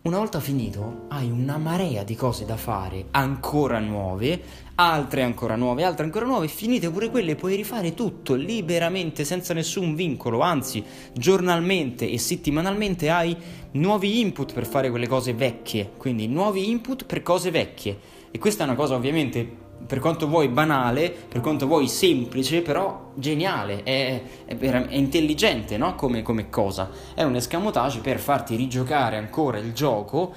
una 0.08 0.18
volta 0.18 0.40
finito 0.40 1.04
hai 1.08 1.30
una 1.30 1.58
marea 1.58 2.02
di 2.02 2.16
cose 2.16 2.46
da 2.46 2.56
fare 2.56 3.08
ancora 3.10 3.78
nuove, 3.78 4.40
altre 4.76 5.22
ancora 5.22 5.54
nuove, 5.54 5.84
altre 5.84 6.04
ancora 6.04 6.24
nuove, 6.24 6.48
finite 6.48 6.88
pure 6.90 7.10
quelle 7.10 7.34
puoi 7.34 7.56
rifare 7.56 7.92
tutto 7.92 8.32
liberamente 8.32 9.24
senza 9.24 9.52
nessun 9.52 9.94
vincolo, 9.94 10.40
anzi 10.40 10.82
giornalmente 11.12 12.10
e 12.10 12.16
settimanalmente 12.16 13.10
hai 13.10 13.36
nuovi 13.72 14.20
input 14.20 14.54
per 14.54 14.66
fare 14.66 14.88
quelle 14.88 15.06
cose 15.06 15.34
vecchie, 15.34 15.90
quindi 15.98 16.26
nuovi 16.26 16.70
input 16.70 17.04
per 17.04 17.22
cose 17.22 17.50
vecchie. 17.50 17.98
E 18.30 18.38
questa 18.38 18.64
è 18.64 18.66
una 18.66 18.76
cosa 18.76 18.94
ovviamente 18.94 19.66
per 19.86 20.00
quanto 20.00 20.26
vuoi 20.26 20.48
banale, 20.48 21.10
per 21.10 21.40
quanto 21.40 21.66
vuoi 21.66 21.88
semplice, 21.88 22.62
però 22.62 23.12
geniale, 23.14 23.82
è, 23.82 24.22
è, 24.44 24.56
è 24.56 24.94
intelligente 24.94 25.76
no? 25.76 25.94
come, 25.94 26.22
come, 26.22 26.50
cosa. 26.50 26.90
È 27.14 27.22
un 27.22 27.36
escamotage 27.36 28.00
per 28.00 28.18
farti 28.18 28.56
rigiocare 28.56 29.16
ancora 29.16 29.58
il 29.58 29.72
gioco 29.72 30.34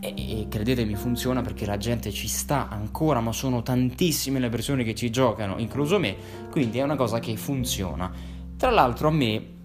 e, 0.00 0.14
e, 0.16 0.46
credetemi 0.48 0.94
funziona 0.96 1.42
perché 1.42 1.64
la 1.64 1.76
gente 1.76 2.10
ci 2.10 2.26
sta 2.26 2.68
ancora, 2.68 3.20
ma 3.20 3.32
sono 3.32 3.62
tantissime 3.62 4.40
le 4.40 4.48
persone 4.48 4.82
che 4.84 4.94
ci 4.94 5.10
giocano, 5.10 5.58
incluso 5.58 5.98
me, 5.98 6.16
quindi 6.50 6.78
è 6.78 6.82
una 6.82 6.96
cosa 6.96 7.20
che 7.20 7.36
funziona. 7.36 8.10
Tra 8.56 8.70
l'altro 8.70 9.08
a 9.08 9.12
me 9.12 9.60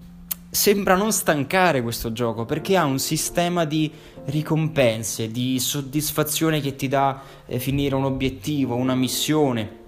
sembra 0.49 0.95
non 0.95 1.11
stancare 1.11 1.81
questo 1.81 2.11
gioco 2.11 2.45
perché 2.45 2.77
ha 2.77 2.85
un 2.85 2.99
sistema 2.99 3.65
di 3.65 3.91
ricompense, 4.25 5.29
di 5.29 5.59
soddisfazione 5.59 6.61
che 6.61 6.75
ti 6.75 6.87
dà 6.87 7.21
eh, 7.45 7.59
finire 7.59 7.95
un 7.95 8.05
obiettivo, 8.05 8.75
una 8.75 8.95
missione, 8.95 9.85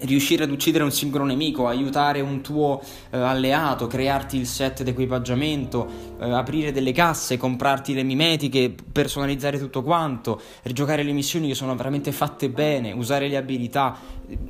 riuscire 0.00 0.44
ad 0.44 0.50
uccidere 0.50 0.84
un 0.84 0.92
singolo 0.92 1.24
nemico, 1.24 1.66
aiutare 1.66 2.20
un 2.20 2.40
tuo 2.40 2.80
eh, 3.10 3.18
alleato, 3.18 3.86
crearti 3.86 4.36
il 4.36 4.46
set 4.46 4.82
d'equipaggiamento, 4.82 5.88
eh, 6.20 6.30
aprire 6.30 6.72
delle 6.72 6.92
casse, 6.92 7.36
comprarti 7.36 7.94
le 7.94 8.02
mimetiche, 8.02 8.74
personalizzare 8.92 9.58
tutto 9.58 9.82
quanto, 9.82 10.40
rigiocare 10.62 11.02
le 11.02 11.12
missioni 11.12 11.48
che 11.48 11.54
sono 11.54 11.74
veramente 11.76 12.12
fatte 12.12 12.48
bene, 12.48 12.92
usare 12.92 13.28
le 13.28 13.36
abilità. 13.36 13.96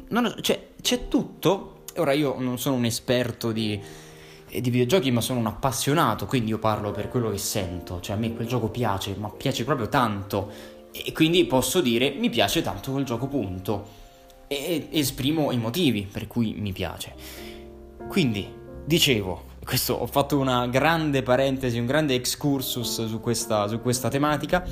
Non, 0.08 0.34
cioè, 0.40 0.68
c'è 0.80 1.08
tutto. 1.08 1.78
Ora 1.96 2.12
io 2.12 2.36
non 2.38 2.58
sono 2.58 2.76
un 2.76 2.84
esperto 2.84 3.50
di 3.50 3.78
di 4.52 4.70
videogiochi, 4.70 5.10
ma 5.10 5.20
sono 5.20 5.38
un 5.38 5.46
appassionato, 5.46 6.26
quindi 6.26 6.50
io 6.50 6.58
parlo 6.58 6.90
per 6.90 7.08
quello 7.08 7.30
che 7.30 7.38
sento, 7.38 8.00
cioè 8.00 8.16
a 8.16 8.18
me 8.18 8.34
quel 8.34 8.48
gioco 8.48 8.68
piace, 8.68 9.14
ma 9.16 9.28
piace 9.28 9.64
proprio 9.64 9.88
tanto 9.88 10.78
e 10.92 11.12
quindi 11.12 11.44
posso 11.44 11.80
dire 11.80 12.10
mi 12.10 12.30
piace 12.30 12.62
tanto 12.62 12.90
quel 12.90 13.04
gioco 13.04 13.28
punto 13.28 13.98
e 14.48 14.88
esprimo 14.90 15.52
i 15.52 15.56
motivi 15.56 16.08
per 16.10 16.26
cui 16.26 16.54
mi 16.54 16.72
piace. 16.72 17.14
Quindi, 18.08 18.52
dicevo, 18.84 19.44
questo 19.64 19.94
ho 19.94 20.06
fatto 20.06 20.36
una 20.36 20.66
grande 20.66 21.22
parentesi, 21.22 21.78
un 21.78 21.86
grande 21.86 22.14
excursus 22.14 23.06
su 23.06 23.20
questa, 23.20 23.68
su 23.68 23.80
questa 23.80 24.08
tematica. 24.08 24.66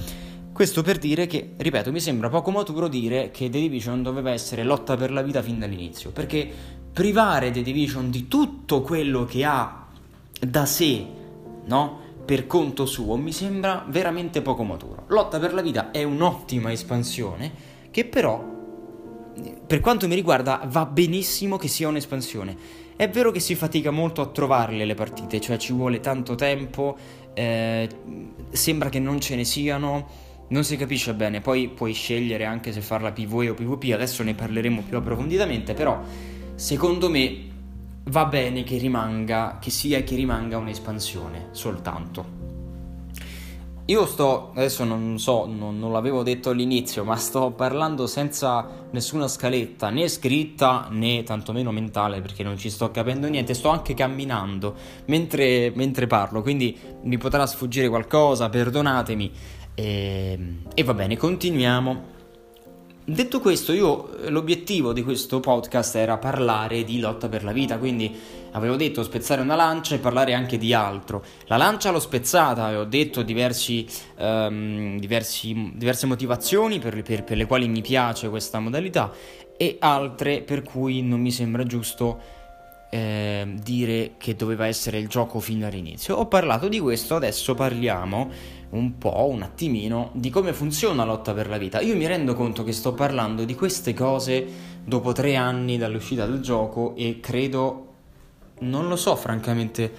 Questo 0.53 0.83
per 0.83 0.99
dire 0.99 1.29
che, 1.29 1.53
ripeto, 1.57 1.93
mi 1.93 2.01
sembra 2.01 2.29
poco 2.29 2.51
maturo 2.51 2.89
dire 2.89 3.31
che 3.31 3.49
The 3.49 3.61
Division 3.61 4.03
doveva 4.03 4.33
essere 4.33 4.65
lotta 4.65 4.97
per 4.97 5.13
la 5.13 5.23
vita 5.23 5.41
fin 5.41 5.61
dall'inizio, 5.61 6.11
perché 6.11 6.51
privare 6.99 7.53
The 7.53 7.63
Division 7.63 8.11
di 8.11 8.27
tutto 8.27 8.83
quello 8.83 9.25
che 9.25 9.45
ha 9.45 9.87
da 10.41 10.67
sé, 10.67 11.07
no? 11.67 12.01
Per 12.25 12.49
conto 12.49 12.87
suo, 12.87 13.15
mi 13.15 13.31
sembra 13.31 13.85
veramente 13.87 14.43
poco 14.43 14.65
maturo. 14.65 15.05
Lotta 15.07 15.39
per 15.39 15.55
la 15.55 15.63
vita 15.63 15.93
è 15.93 16.03
un'ottima 16.03 16.73
espansione, 16.73 17.53
che 17.93 18.05
però, 18.05 18.45
per 19.65 19.79
quanto 19.79 20.09
mi 20.09 20.17
riguarda, 20.17 20.61
va 20.67 20.87
benissimo 20.87 21.57
che 21.57 21.69
sia 21.69 21.87
un'espansione. 21.87 22.57
È 22.97 23.09
vero 23.09 23.31
che 23.31 23.39
si 23.39 23.55
fatica 23.55 23.93
molto 23.93 24.21
a 24.21 24.27
trovarle 24.27 24.85
le 24.85 24.95
partite, 24.95 25.39
cioè 25.41 25.57
ci 25.57 25.73
vuole 25.73 26.01
tanto 26.01 26.35
tempo, 26.35 26.97
eh, 27.33 27.89
sembra 28.51 28.89
che 28.89 28.99
non 28.99 29.21
ce 29.21 29.37
ne 29.37 29.45
siano 29.45 30.27
non 30.49 30.65
si 30.65 30.77
capisce 30.77 31.13
bene, 31.13 31.43
poi 31.43 31.69
puoi 31.69 31.93
scegliere 31.93 32.47
anche 32.47 32.73
se 32.73 32.81
farla 32.81 33.13
PvE 33.13 33.51
o 33.51 33.55
PvP, 33.55 33.93
adesso 33.93 34.23
ne 34.23 34.33
parleremo 34.33 34.83
più 34.89 34.97
approfonditamente, 34.97 35.75
però 35.75 36.01
secondo 36.59 37.09
me 37.09 37.47
va 38.07 38.25
bene 38.25 38.65
che 38.65 38.79
rimanga, 38.79 39.59
che 39.61 39.71
sia 39.71 40.03
che 40.03 40.17
rimanga 40.17 40.57
un'espansione 40.57 41.51
soltanto. 41.53 42.37
Io 43.85 44.05
sto, 44.07 44.51
adesso 44.55 44.83
non 44.83 45.19
so, 45.21 45.47
non, 45.47 45.79
non, 45.79 45.93
l'avevo 45.93 46.25
detto 46.25 46.51
all'inizio, 46.51 47.05
ma 47.05 47.15
sto 47.15 47.53
parlando 47.53 48.09
senza 48.09 48.87
nessuna 48.91 49.29
scaletta, 49.29 49.89
né 49.91 50.09
scritta 50.09 50.89
né 50.91 51.23
tantomeno 51.23 51.71
mentale, 51.71 52.21
perché 52.21 52.43
non 52.43 52.59
ci 52.59 52.71
sto 52.71 52.91
capendo 52.91 53.29
niente, 53.29 53.55
sto 53.55 53.69
anche 53.69 53.95
camminando 53.95 54.75
mentre, 55.07 55.71
mentre 55.77 56.09
parlo, 56.09 56.43
quindi 56.43 56.77
mi 57.03 57.19
potrà 57.19 57.47
sfuggire 57.47 57.89
qualcosa, 57.89 58.49
perdonatemi. 58.49 59.33
E, 59.75 60.33
ehm, 60.33 60.63
e 60.75 60.83
va 60.83 60.93
bene, 60.93 61.17
continuiamo. 61.17 62.17
Detto 63.11 63.41
questo, 63.41 63.73
io 63.73 64.11
l'obiettivo 64.29 64.93
di 64.93 65.03
questo 65.03 65.41
podcast 65.41 65.97
era 65.97 66.19
parlare 66.19 66.85
di 66.85 67.01
lotta 67.01 67.27
per 67.31 67.43
la 67.43 67.53
vita, 67.53 67.79
quindi 67.79 68.15
avevo 68.51 68.77
detto 68.77 69.03
spezzare 69.03 69.41
una 69.41 69.55
lancia 69.55 69.95
e 69.95 69.99
parlare 69.99 70.35
anche 70.35 70.59
di 70.59 70.75
altro. 70.75 71.25
La 71.47 71.57
lancia 71.57 71.91
l'ho 71.91 72.01
spezzata, 72.01 72.67
avevo 72.67 72.85
detto 72.85 73.23
diversi, 73.23 73.87
um, 74.19 74.99
diversi, 74.99 75.73
diverse 75.75 76.05
motivazioni 76.05 76.79
per, 76.81 77.01
per, 77.01 77.25
per 77.25 77.39
le 77.39 77.47
quali 77.47 77.67
mi 77.67 77.81
piace 77.81 78.29
questa 78.29 78.61
modalità 78.61 79.11
e 79.57 79.79
altre 79.81 80.43
per 80.43 80.63
cui 80.63 81.01
non 81.01 81.23
mi 81.23 81.33
sembra 81.33 81.65
giusto 81.65 82.21
eh, 82.91 83.55
dire 83.63 84.13
che 84.19 84.37
doveva 84.37 84.67
essere 84.67 84.99
il 84.99 85.09
gioco 85.09 85.41
fin 85.41 85.61
dall'inizio. 85.61 86.17
Ho 86.17 86.27
parlato 86.27 86.69
di 86.69 86.79
questo, 86.79 87.17
adesso 87.17 87.55
parliamo 87.55 88.31
un 88.71 88.99
po', 88.99 89.29
un 89.31 89.43
attimino, 89.43 90.11
di 90.13 90.31
come 90.31 90.53
funziona 90.53 91.05
la 91.05 91.13
lotta 91.13 91.33
per 91.33 91.49
la 91.49 91.59
vita. 91.59 91.81
Io 91.81 91.97
mi 91.97 92.07
rendo 92.07 92.35
conto 92.35 92.65
che 92.65 92.73
sto 92.73 92.93
parlando 92.93 93.45
di 93.45 93.55
queste 93.55 93.95
cose 93.95 94.47
dopo 94.85 95.13
tre 95.13 95.37
anni 95.37 95.79
dall'uscita 95.79 96.27
del 96.27 96.41
gioco 96.41 96.95
e 96.97 97.19
credo, 97.21 97.87
non 98.61 98.89
lo 98.89 98.97
so 98.97 99.17
francamente, 99.17 99.93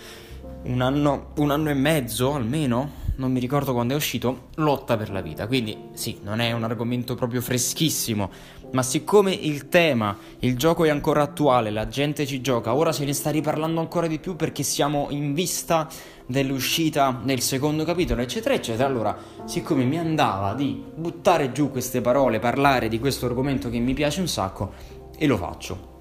un 0.64 0.82
anno, 0.82 1.32
un 1.38 1.52
anno 1.52 1.70
e 1.70 1.74
mezzo 1.74 2.34
almeno, 2.34 3.08
non 3.20 3.34
mi 3.34 3.40
ricordo 3.40 3.74
quando 3.74 3.94
è 3.94 3.98
uscito, 3.98 4.48
lotta 4.56 4.96
per 4.96 5.12
la 5.12 5.20
vita. 5.22 5.46
Quindi 5.46 5.78
sì, 5.94 6.20
non 6.24 6.40
è 6.40 6.54
un 6.54 6.64
argomento 6.64 7.16
proprio 7.16 7.42
freschissimo, 7.42 8.32
ma 8.72 8.82
siccome 8.82 9.34
il 9.34 9.68
tema, 9.68 10.18
il 10.40 10.58
gioco 10.58 10.86
è 10.86 10.90
ancora 10.90 11.22
attuale, 11.22 11.70
la 11.70 11.88
gente 11.88 12.26
ci 12.26 12.40
gioca, 12.40 12.74
ora 12.74 12.94
se 12.94 13.04
ne 13.04 13.14
sta 13.14 13.30
riparlando 13.30 13.82
ancora 13.82 14.08
di 14.08 14.20
più 14.20 14.36
perché 14.36 14.64
siamo 14.64 15.08
in 15.10 15.34
vista 15.34 15.88
dell'uscita 16.26 17.20
del 17.22 17.42
secondo 17.42 17.84
capitolo, 17.84 18.22
eccetera, 18.22 18.54
eccetera. 18.54 18.88
Allora, 18.88 19.18
siccome 19.44 19.84
mi 19.84 20.00
andava 20.00 20.54
di 20.54 20.82
buttare 20.96 21.52
giù 21.52 21.72
queste 21.72 22.00
parole, 22.00 22.40
parlare 22.40 22.88
di 22.88 23.00
questo 23.00 23.26
argomento 23.26 23.70
che 23.70 23.80
mi 23.80 23.94
piace 23.94 24.22
un 24.22 24.28
sacco, 24.28 24.72
e 25.18 25.28
lo 25.28 25.36
faccio. 25.36 25.98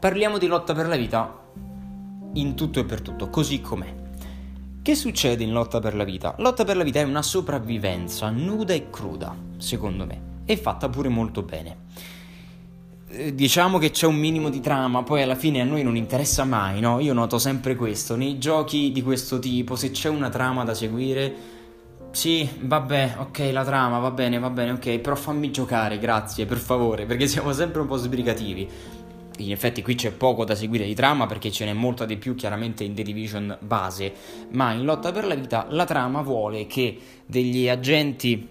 Parliamo 0.00 0.38
di 0.38 0.48
lotta 0.48 0.74
per 0.74 0.88
la 0.88 0.96
vita 0.96 1.44
in 2.32 2.56
tutto 2.56 2.80
e 2.80 2.84
per 2.84 3.00
tutto, 3.00 3.30
così 3.30 3.60
com'è. 3.60 4.05
Che 4.86 4.94
succede 4.94 5.42
in 5.42 5.50
lotta 5.50 5.80
per 5.80 5.96
la 5.96 6.04
vita? 6.04 6.36
Lotta 6.38 6.64
per 6.64 6.76
la 6.76 6.84
vita 6.84 7.00
è 7.00 7.02
una 7.02 7.20
sopravvivenza 7.20 8.30
nuda 8.30 8.72
e 8.72 8.88
cruda, 8.88 9.34
secondo 9.56 10.06
me, 10.06 10.20
e 10.44 10.56
fatta 10.56 10.88
pure 10.88 11.08
molto 11.08 11.42
bene. 11.42 11.76
Eh, 13.08 13.34
diciamo 13.34 13.78
che 13.78 13.90
c'è 13.90 14.06
un 14.06 14.14
minimo 14.14 14.48
di 14.48 14.60
trama, 14.60 15.02
poi 15.02 15.22
alla 15.22 15.34
fine 15.34 15.60
a 15.60 15.64
noi 15.64 15.82
non 15.82 15.96
interessa 15.96 16.44
mai, 16.44 16.78
no? 16.78 17.00
Io 17.00 17.14
noto 17.14 17.36
sempre 17.40 17.74
questo, 17.74 18.14
nei 18.14 18.38
giochi 18.38 18.92
di 18.92 19.02
questo 19.02 19.40
tipo, 19.40 19.74
se 19.74 19.90
c'è 19.90 20.08
una 20.08 20.28
trama 20.28 20.62
da 20.62 20.72
seguire, 20.72 21.34
sì, 22.12 22.48
vabbè, 22.56 23.16
ok, 23.18 23.48
la 23.50 23.64
trama, 23.64 23.98
va 23.98 24.12
bene, 24.12 24.38
va 24.38 24.50
bene, 24.50 24.70
ok, 24.70 25.00
però 25.00 25.16
fammi 25.16 25.50
giocare, 25.50 25.98
grazie, 25.98 26.46
per 26.46 26.58
favore, 26.58 27.06
perché 27.06 27.26
siamo 27.26 27.52
sempre 27.52 27.80
un 27.80 27.88
po' 27.88 27.96
sbrigativi 27.96 28.68
in 29.44 29.52
effetti 29.52 29.82
qui 29.82 29.94
c'è 29.94 30.12
poco 30.12 30.44
da 30.44 30.54
seguire 30.54 30.84
di 30.84 30.94
trama 30.94 31.26
perché 31.26 31.50
ce 31.50 31.64
n'è 31.64 31.72
molta 31.72 32.04
di 32.04 32.16
più 32.16 32.34
chiaramente 32.34 32.84
in 32.84 32.94
The 32.94 33.02
Division 33.02 33.56
base, 33.60 34.12
ma 34.50 34.72
in 34.72 34.84
lotta 34.84 35.12
per 35.12 35.26
la 35.26 35.34
vita 35.34 35.66
la 35.70 35.84
trama 35.84 36.22
vuole 36.22 36.66
che 36.66 36.98
degli 37.26 37.68
agenti, 37.68 38.48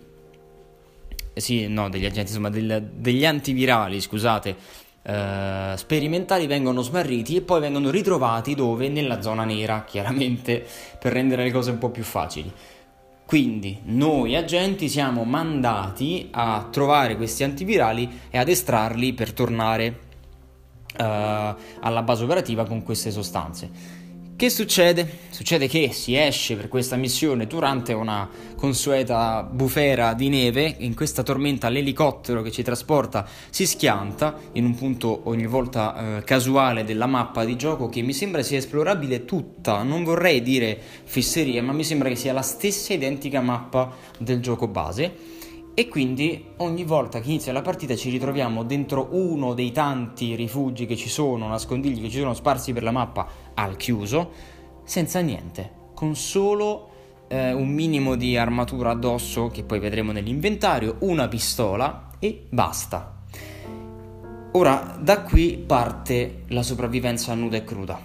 sì, 1.33 1.67
no, 1.67 1.89
degli 1.89 2.05
agenti, 2.05 2.31
insomma, 2.31 2.49
del, 2.49 2.91
degli 2.93 3.25
antivirali, 3.25 3.99
scusate, 4.01 4.55
eh, 5.03 5.73
sperimentali 5.75 6.47
vengono 6.47 6.81
smarriti 6.81 7.35
e 7.35 7.41
poi 7.41 7.59
vengono 7.61 7.91
ritrovati 7.91 8.55
dove? 8.55 8.89
Nella 8.89 9.21
zona 9.21 9.43
nera, 9.43 9.83
chiaramente, 9.83 10.65
per 10.99 11.13
rendere 11.13 11.43
le 11.43 11.51
cose 11.51 11.71
un 11.71 11.77
po' 11.77 11.89
più 11.89 12.03
facili. 12.03 12.51
Quindi 13.25 13.79
noi 13.85 14.35
agenti 14.35 14.87
siamo 14.87 15.23
mandati 15.23 16.27
a 16.31 16.67
trovare 16.71 17.15
questi 17.15 17.43
antivirali 17.43 18.19
e 18.29 18.37
ad 18.37 18.49
estrarli 18.49 19.13
per 19.13 19.33
tornare 19.33 20.04
alla 20.97 22.01
base 22.03 22.23
operativa 22.23 22.65
con 22.65 22.83
queste 22.83 23.11
sostanze. 23.11 24.03
Che 24.37 24.49
succede? 24.49 25.19
Succede 25.29 25.69
che 25.69 25.93
si 25.93 26.17
esce 26.17 26.57
per 26.57 26.67
questa 26.67 26.97
missione 26.97 27.47
durante 27.47 27.93
una 27.93 28.29
consueta 28.57 29.43
bufera 29.43 30.13
di 30.13 30.27
neve, 30.27 30.75
in 30.79 30.93
questa 30.93 31.23
tormenta 31.23 31.69
l'elicottero 31.69 32.41
che 32.41 32.51
ci 32.51 32.61
trasporta 32.61 33.25
si 33.49 33.65
schianta 33.65 34.35
in 34.51 34.65
un 34.65 34.75
punto 34.75 35.21
ogni 35.29 35.45
volta 35.45 36.17
eh, 36.17 36.23
casuale 36.25 36.83
della 36.83 37.05
mappa 37.05 37.45
di 37.45 37.55
gioco 37.55 37.87
che 37.87 38.01
mi 38.01 38.11
sembra 38.11 38.43
sia 38.43 38.57
esplorabile 38.57 39.23
tutta, 39.23 39.83
non 39.83 40.03
vorrei 40.03 40.41
dire 40.41 40.77
fesseria, 41.05 41.63
ma 41.63 41.71
mi 41.71 41.85
sembra 41.85 42.09
che 42.09 42.17
sia 42.17 42.33
la 42.33 42.41
stessa 42.41 42.91
identica 42.91 43.39
mappa 43.39 43.89
del 44.19 44.41
gioco 44.41 44.67
base 44.67 45.34
e 45.77 45.89
quindi 45.89 46.53
ogni 46.57 46.85
volta 46.85 47.19
che 47.19 47.27
inizia 47.27 47.51
la 47.51 47.61
partita 47.61 47.97
ci 47.97 48.09
ritroviamo 48.09 48.63
dentro 48.63 49.09
uno 49.11 49.53
dei 49.53 49.73
tanti 49.73 50.33
rifugi 50.33 50.85
che 50.85 50.95
ci 50.95 51.09
sono, 51.09 51.49
nascondigli 51.49 52.01
che 52.01 52.09
ci 52.09 52.19
sono 52.19 52.33
sparsi 52.33 52.71
per 52.71 52.81
la 52.81 52.91
mappa 52.91 53.27
al 53.53 53.75
chiuso, 53.75 54.31
senza 54.85 55.19
niente, 55.19 55.69
con 55.93 56.15
solo 56.15 56.89
eh, 57.27 57.51
un 57.51 57.67
minimo 57.67 58.15
di 58.15 58.37
armatura 58.37 58.91
addosso 58.91 59.49
che 59.49 59.63
poi 59.63 59.79
vedremo 59.79 60.13
nell'inventario, 60.13 60.95
una 60.99 61.27
pistola 61.27 62.11
e 62.19 62.45
basta. 62.49 63.23
Ora, 64.51 64.97
da 64.97 65.23
qui 65.23 65.57
parte 65.57 66.43
la 66.47 66.63
sopravvivenza 66.63 67.33
nuda 67.33 67.57
e 67.57 67.65
cruda. 67.65 67.99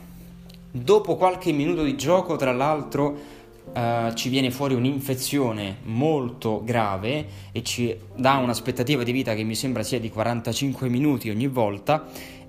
Dopo 0.73 1.15
qualche 1.15 1.53
minuto 1.53 1.85
di 1.85 1.97
gioco, 1.97 2.35
tra 2.35 2.53
l'altro, 2.53 3.39
Uh, 3.73 4.13
ci 4.15 4.29
viene 4.31 4.51
fuori 4.51 4.75
un'infezione 4.75 5.77
molto 5.85 6.63
grave 6.65 7.27
e 7.53 7.63
ci 7.63 7.97
dà 8.17 8.35
un'aspettativa 8.35 9.05
di 9.05 9.13
vita 9.13 9.35
che 9.35 9.45
mi 9.45 9.55
sembra 9.55 9.85
sia 9.85 10.01
di 10.01 10.11
45 10.11 10.89
minuti 10.89 11.31
ogni 11.31 11.47
volta 11.47 12.09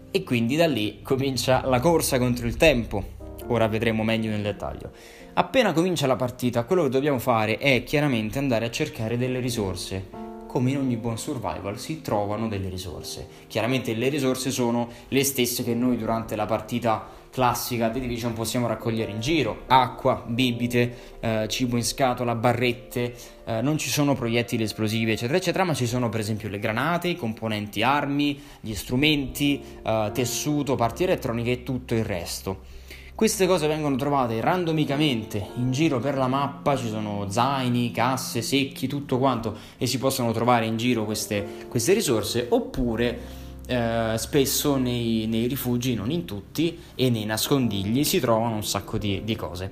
e 0.09 0.23
quindi 0.23 0.55
da 0.55 0.67
lì 0.67 1.01
comincia 1.03 1.65
la 1.65 1.79
corsa 1.79 2.17
contro 2.17 2.47
il 2.47 2.57
tempo. 2.57 3.19
Ora 3.47 3.67
vedremo 3.67 4.03
meglio 4.03 4.29
nel 4.29 4.41
dettaglio. 4.41 4.91
Appena 5.33 5.73
comincia 5.73 6.07
la 6.07 6.15
partita, 6.15 6.63
quello 6.63 6.83
che 6.83 6.89
dobbiamo 6.89 7.19
fare 7.19 7.57
è 7.57 7.83
chiaramente 7.83 8.37
andare 8.37 8.65
a 8.65 8.71
cercare 8.71 9.17
delle 9.17 9.39
risorse. 9.39 10.19
Come 10.47 10.71
in 10.71 10.77
ogni 10.77 10.97
buon 10.97 11.17
survival 11.17 11.79
si 11.79 12.01
trovano 12.01 12.49
delle 12.49 12.67
risorse. 12.67 13.27
Chiaramente 13.47 13.93
le 13.93 14.09
risorse 14.09 14.51
sono 14.51 14.89
le 15.07 15.23
stesse 15.23 15.63
che 15.63 15.73
noi 15.73 15.97
durante 15.97 16.35
la 16.35 16.45
partita 16.45 17.07
classica 17.31 17.89
The 17.89 17.99
Division 17.99 18.33
possiamo 18.33 18.67
raccogliere 18.67 19.11
in 19.11 19.21
giro 19.21 19.63
acqua, 19.67 20.23
bibite, 20.27 21.17
eh, 21.19 21.45
cibo 21.47 21.77
in 21.77 21.83
scatola, 21.83 22.35
barrette, 22.35 23.15
eh, 23.45 23.61
non 23.61 23.77
ci 23.77 23.89
sono 23.89 24.13
proiettili 24.13 24.63
esplosivi 24.63 25.13
eccetera 25.13 25.37
eccetera 25.37 25.63
ma 25.63 25.73
ci 25.73 25.87
sono 25.87 26.09
per 26.09 26.19
esempio 26.19 26.49
le 26.49 26.59
granate, 26.59 27.07
i 27.07 27.15
componenti 27.15 27.81
armi, 27.81 28.39
gli 28.59 28.73
strumenti, 28.75 29.63
eh, 29.81 30.11
tessuto, 30.13 30.75
parti 30.75 31.03
elettroniche 31.03 31.51
e 31.51 31.63
tutto 31.63 31.95
il 31.95 32.03
resto. 32.03 32.79
Queste 33.21 33.45
cose 33.45 33.67
vengono 33.67 33.95
trovate 33.97 34.41
randomicamente 34.41 35.49
in 35.57 35.71
giro 35.71 35.99
per 35.99 36.17
la 36.17 36.27
mappa, 36.27 36.75
ci 36.75 36.87
sono 36.87 37.29
zaini, 37.29 37.91
casse, 37.91 38.41
secchi, 38.41 38.87
tutto 38.87 39.19
quanto 39.19 39.55
e 39.77 39.85
si 39.85 39.99
possono 39.99 40.31
trovare 40.31 40.65
in 40.65 40.75
giro 40.75 41.05
queste, 41.05 41.45
queste 41.67 41.93
risorse 41.93 42.47
oppure 42.49 43.40
eh, 43.71 44.17
spesso 44.17 44.75
nei, 44.75 45.27
nei, 45.27 45.47
rifugi, 45.47 45.95
non 45.95 46.11
in 46.11 46.25
tutti, 46.25 46.77
e 46.93 47.09
nei 47.09 47.23
nascondigli 47.23 48.03
si 48.03 48.19
trovano 48.19 48.55
un 48.55 48.65
sacco 48.65 48.97
di, 48.97 49.21
di 49.23 49.35
cose. 49.37 49.71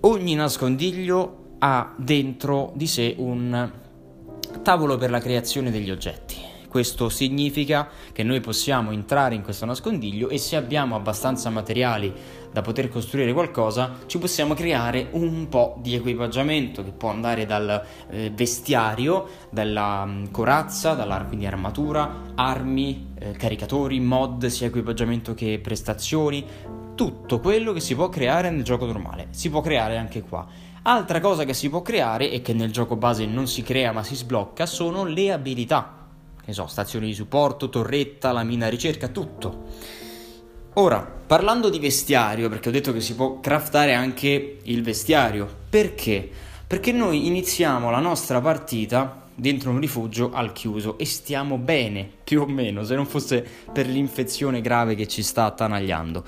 Ogni 0.00 0.34
nascondiglio 0.34 1.54
ha 1.60 1.94
dentro 1.96 2.72
di 2.74 2.86
sé 2.86 3.14
un 3.16 3.72
tavolo 4.62 4.98
per 4.98 5.10
la 5.10 5.18
creazione 5.18 5.70
degli 5.70 5.90
oggetti. 5.90 6.49
Questo 6.70 7.08
significa 7.08 7.88
che 8.12 8.22
noi 8.22 8.38
possiamo 8.38 8.92
entrare 8.92 9.34
in 9.34 9.42
questo 9.42 9.66
nascondiglio 9.66 10.28
e 10.28 10.38
se 10.38 10.54
abbiamo 10.54 10.94
abbastanza 10.94 11.50
materiali 11.50 12.14
da 12.52 12.60
poter 12.60 12.88
costruire 12.88 13.32
qualcosa, 13.32 13.96
ci 14.06 14.18
possiamo 14.18 14.54
creare 14.54 15.08
un 15.10 15.48
po' 15.48 15.78
di 15.82 15.96
equipaggiamento 15.96 16.84
che 16.84 16.92
può 16.92 17.10
andare 17.10 17.44
dal 17.44 17.84
eh, 18.08 18.30
vestiario, 18.32 19.26
dalla 19.50 20.04
um, 20.04 20.30
corazza, 20.30 20.94
dalla 20.94 21.24
quindi 21.24 21.44
armatura, 21.44 22.34
armi, 22.36 23.14
eh, 23.18 23.32
caricatori, 23.32 23.98
mod, 23.98 24.46
sia 24.46 24.68
equipaggiamento 24.68 25.34
che 25.34 25.58
prestazioni, 25.60 26.46
tutto 26.94 27.40
quello 27.40 27.72
che 27.72 27.80
si 27.80 27.96
può 27.96 28.08
creare 28.08 28.48
nel 28.48 28.62
gioco 28.62 28.86
normale. 28.86 29.26
Si 29.30 29.50
può 29.50 29.60
creare 29.60 29.96
anche 29.96 30.22
qua. 30.22 30.46
Altra 30.82 31.18
cosa 31.18 31.42
che 31.42 31.52
si 31.52 31.68
può 31.68 31.82
creare 31.82 32.30
e 32.30 32.42
che 32.42 32.52
nel 32.52 32.70
gioco 32.70 32.94
base 32.94 33.26
non 33.26 33.48
si 33.48 33.62
crea 33.64 33.90
ma 33.90 34.04
si 34.04 34.14
sblocca 34.14 34.66
sono 34.66 35.04
le 35.04 35.32
abilità 35.32 35.98
che 36.50 36.56
so, 36.56 36.66
stazioni 36.66 37.06
di 37.06 37.14
supporto, 37.14 37.68
torretta, 37.68 38.32
la 38.32 38.42
mina 38.42 38.68
ricerca, 38.68 39.08
tutto. 39.08 39.68
Ora, 40.74 41.00
parlando 41.00 41.68
di 41.68 41.78
vestiario, 41.78 42.48
perché 42.48 42.68
ho 42.68 42.72
detto 42.72 42.92
che 42.92 43.00
si 43.00 43.14
può 43.14 43.40
craftare 43.40 43.94
anche 43.94 44.58
il 44.62 44.82
vestiario, 44.82 45.48
perché? 45.68 46.28
Perché 46.66 46.92
noi 46.92 47.26
iniziamo 47.26 47.90
la 47.90 47.98
nostra 47.98 48.40
partita 48.40 49.26
dentro 49.34 49.70
un 49.70 49.80
rifugio 49.80 50.30
al 50.32 50.52
chiuso 50.52 50.98
e 50.98 51.06
stiamo 51.06 51.56
bene, 51.56 52.08
più 52.22 52.42
o 52.42 52.46
meno, 52.46 52.84
se 52.84 52.94
non 52.94 53.06
fosse 53.06 53.44
per 53.72 53.86
l'infezione 53.86 54.60
grave 54.60 54.94
che 54.94 55.08
ci 55.08 55.22
sta 55.22 55.44
attanagliando. 55.46 56.24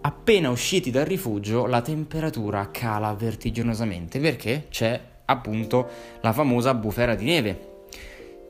Appena 0.00 0.50
usciti 0.50 0.90
dal 0.90 1.06
rifugio, 1.06 1.66
la 1.66 1.80
temperatura 1.80 2.70
cala 2.70 3.14
vertiginosamente 3.14 4.18
perché 4.18 4.66
c'è 4.70 5.00
appunto 5.26 5.88
la 6.20 6.32
famosa 6.32 6.74
bufera 6.74 7.14
di 7.14 7.24
neve. 7.24 7.68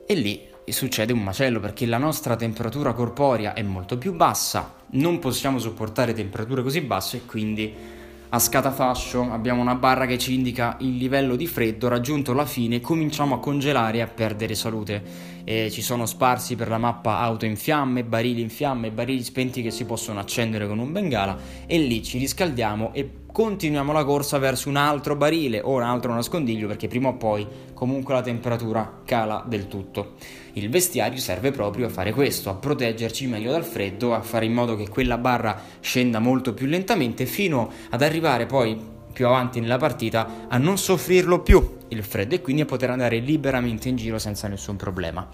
E 0.07 0.13
lì 0.15 0.53
succede 0.71 1.13
un 1.13 1.23
macello 1.23 1.59
perché 1.59 1.85
la 1.85 1.97
nostra 1.97 2.35
temperatura 2.35 2.93
corporea 2.93 3.53
è 3.53 3.61
molto 3.61 3.97
più 3.97 4.13
bassa, 4.13 4.73
non 4.91 5.19
possiamo 5.19 5.59
sopportare 5.59 6.13
temperature 6.13 6.63
così 6.63 6.81
basse 6.81 7.17
e 7.17 7.25
quindi 7.25 7.73
a 8.29 8.39
scatafascio 8.39 9.31
abbiamo 9.31 9.61
una 9.61 9.75
barra 9.75 10.05
che 10.05 10.17
ci 10.17 10.33
indica 10.33 10.75
il 10.79 10.97
livello 10.97 11.35
di 11.35 11.47
freddo 11.47 11.87
raggiunto 11.87 12.33
la 12.33 12.45
fine 12.45 12.81
cominciamo 12.81 13.35
a 13.35 13.39
congelare 13.39 13.99
e 13.99 14.01
a 14.01 14.07
perdere 14.07 14.55
salute 14.55 15.03
e 15.43 15.69
ci 15.69 15.81
sono 15.81 16.05
sparsi 16.05 16.55
per 16.55 16.67
la 16.67 16.79
mappa 16.79 17.19
auto 17.19 17.45
in 17.45 17.55
fiamme, 17.55 18.03
barili 18.03 18.41
in 18.41 18.49
fiamme, 18.49 18.89
barili 18.89 19.23
spenti 19.23 19.61
che 19.61 19.71
si 19.71 19.85
possono 19.85 20.19
accendere 20.19 20.67
con 20.67 20.79
un 20.79 20.91
bengala 20.91 21.37
e 21.67 21.77
lì 21.77 22.03
ci 22.03 22.17
riscaldiamo 22.17 22.93
e 22.93 23.09
continuiamo 23.31 23.91
la 23.91 24.03
corsa 24.03 24.37
verso 24.37 24.69
un 24.69 24.77
altro 24.77 25.15
barile 25.15 25.61
o 25.61 25.75
un 25.75 25.83
altro 25.83 26.13
nascondiglio 26.13 26.67
perché 26.67 26.87
prima 26.87 27.09
o 27.09 27.13
poi 27.15 27.45
comunque 27.73 28.13
la 28.15 28.21
temperatura 28.21 29.01
cala 29.05 29.43
del 29.47 29.67
tutto. 29.67 30.15
Il 30.57 30.69
vestiario 30.69 31.19
serve 31.19 31.51
proprio 31.51 31.87
a 31.87 31.89
fare 31.89 32.13
questo, 32.13 32.49
a 32.49 32.55
proteggerci 32.55 33.27
meglio 33.27 33.51
dal 33.51 33.65
freddo, 33.65 34.13
a 34.13 34.21
fare 34.21 34.45
in 34.45 34.53
modo 34.53 34.77
che 34.77 34.87
quella 34.87 35.17
barra 35.17 35.61
scenda 35.81 36.19
molto 36.19 36.53
più 36.53 36.65
lentamente 36.65 37.25
fino 37.25 37.69
ad 37.89 38.01
arrivare 38.01 38.45
poi 38.45 38.79
più 39.11 39.27
avanti 39.27 39.59
nella 39.59 39.75
partita 39.75 40.47
a 40.47 40.57
non 40.57 40.77
soffrirlo 40.77 41.41
più 41.41 41.79
il 41.89 42.01
freddo 42.03 42.35
e 42.35 42.41
quindi 42.41 42.61
a 42.61 42.65
poter 42.65 42.89
andare 42.89 43.19
liberamente 43.19 43.89
in 43.89 43.97
giro 43.97 44.17
senza 44.17 44.47
nessun 44.47 44.77
problema. 44.77 45.27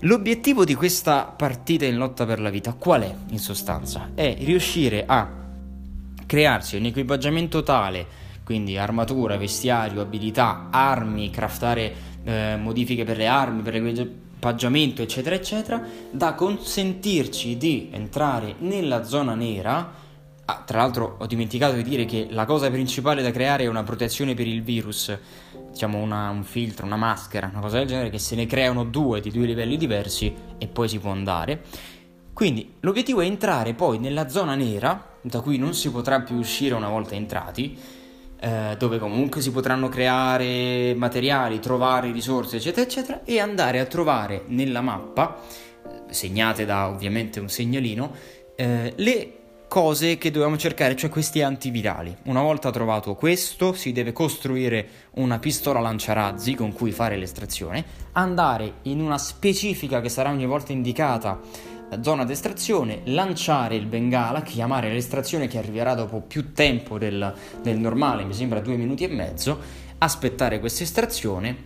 L'obiettivo 0.00 0.64
di 0.64 0.74
questa 0.74 1.24
partita 1.24 1.84
in 1.84 1.98
lotta 1.98 2.24
per 2.24 2.40
la 2.40 2.48
vita 2.50 2.72
qual 2.72 3.02
è 3.02 3.14
in 3.28 3.38
sostanza? 3.38 4.12
È 4.14 4.34
riuscire 4.40 5.04
a 5.06 5.28
crearsi 6.24 6.76
un 6.76 6.86
equipaggiamento 6.86 7.62
tale, 7.62 8.06
quindi 8.44 8.78
armatura, 8.78 9.36
vestiario, 9.36 10.00
abilità, 10.00 10.68
armi, 10.70 11.28
craftare 11.28 12.14
eh, 12.26 12.56
modifiche 12.56 13.04
per 13.04 13.16
le 13.16 13.28
armi, 13.28 13.62
per 13.62 13.74
l'equipaggiamento, 13.74 15.00
eccetera, 15.00 15.36
eccetera, 15.36 15.80
da 16.10 16.34
consentirci 16.34 17.56
di 17.56 17.88
entrare 17.92 18.56
nella 18.58 19.04
zona 19.04 19.34
nera. 19.34 20.04
Ah, 20.48 20.62
tra 20.64 20.78
l'altro 20.78 21.16
ho 21.18 21.26
dimenticato 21.26 21.74
di 21.74 21.82
dire 21.82 22.04
che 22.04 22.26
la 22.30 22.44
cosa 22.44 22.70
principale 22.70 23.22
da 23.22 23.30
creare 23.30 23.64
è 23.64 23.68
una 23.68 23.82
protezione 23.82 24.34
per 24.34 24.46
il 24.46 24.62
virus, 24.62 25.16
diciamo 25.70 25.98
una, 25.98 26.30
un 26.30 26.42
filtro, 26.42 26.84
una 26.84 26.96
maschera, 26.96 27.48
una 27.50 27.60
cosa 27.60 27.78
del 27.78 27.86
genere, 27.86 28.10
che 28.10 28.18
se 28.18 28.34
ne 28.34 28.46
creano 28.46 28.84
due 28.84 29.20
di 29.20 29.30
due 29.30 29.46
livelli 29.46 29.76
diversi 29.76 30.34
e 30.58 30.66
poi 30.66 30.88
si 30.88 30.98
può 30.98 31.10
andare. 31.10 31.62
Quindi 32.32 32.74
l'obiettivo 32.80 33.20
è 33.20 33.26
entrare 33.26 33.72
poi 33.74 33.98
nella 33.98 34.28
zona 34.28 34.54
nera, 34.54 35.14
da 35.22 35.40
cui 35.40 35.58
non 35.58 35.74
si 35.74 35.90
potrà 35.90 36.20
più 36.20 36.36
uscire 36.36 36.74
una 36.74 36.88
volta 36.88 37.14
entrati, 37.14 37.78
eh, 38.40 38.76
dove 38.78 38.98
comunque 38.98 39.40
si 39.40 39.50
potranno 39.50 39.88
creare 39.88 40.94
materiali, 40.94 41.60
trovare 41.60 42.12
risorse, 42.12 42.56
eccetera, 42.56 42.86
eccetera, 42.86 43.20
e 43.24 43.40
andare 43.40 43.80
a 43.80 43.84
trovare 43.86 44.44
nella 44.48 44.80
mappa, 44.80 45.40
segnate 46.10 46.64
da 46.64 46.88
ovviamente 46.88 47.40
un 47.40 47.48
segnalino, 47.48 48.12
eh, 48.54 48.92
le 48.96 49.32
cose 49.68 50.16
che 50.16 50.30
dobbiamo 50.30 50.56
cercare, 50.56 50.96
cioè 50.96 51.10
questi 51.10 51.42
antivirali. 51.42 52.16
Una 52.24 52.40
volta 52.40 52.70
trovato 52.70 53.14
questo, 53.14 53.72
si 53.72 53.92
deve 53.92 54.12
costruire 54.12 54.88
una 55.14 55.38
pistola 55.38 55.80
lanciarazzi 55.80 56.54
con 56.54 56.72
cui 56.72 56.92
fare 56.92 57.16
l'estrazione, 57.16 57.84
andare 58.12 58.74
in 58.82 59.00
una 59.00 59.18
specifica 59.18 60.00
che 60.00 60.08
sarà 60.08 60.30
ogni 60.30 60.46
volta 60.46 60.72
indicata 60.72 61.40
zona 62.00 62.24
d'estrazione, 62.24 63.02
lanciare 63.04 63.76
il 63.76 63.86
bengala, 63.86 64.42
chiamare 64.42 64.92
l'estrazione 64.92 65.46
che 65.46 65.58
arriverà 65.58 65.94
dopo 65.94 66.20
più 66.20 66.52
tempo 66.52 66.98
del, 66.98 67.34
del 67.62 67.78
normale, 67.78 68.24
mi 68.24 68.34
sembra 68.34 68.60
due 68.60 68.76
minuti 68.76 69.04
e 69.04 69.08
mezzo, 69.08 69.58
aspettare 69.98 70.60
questa 70.60 70.82
estrazione, 70.82 71.56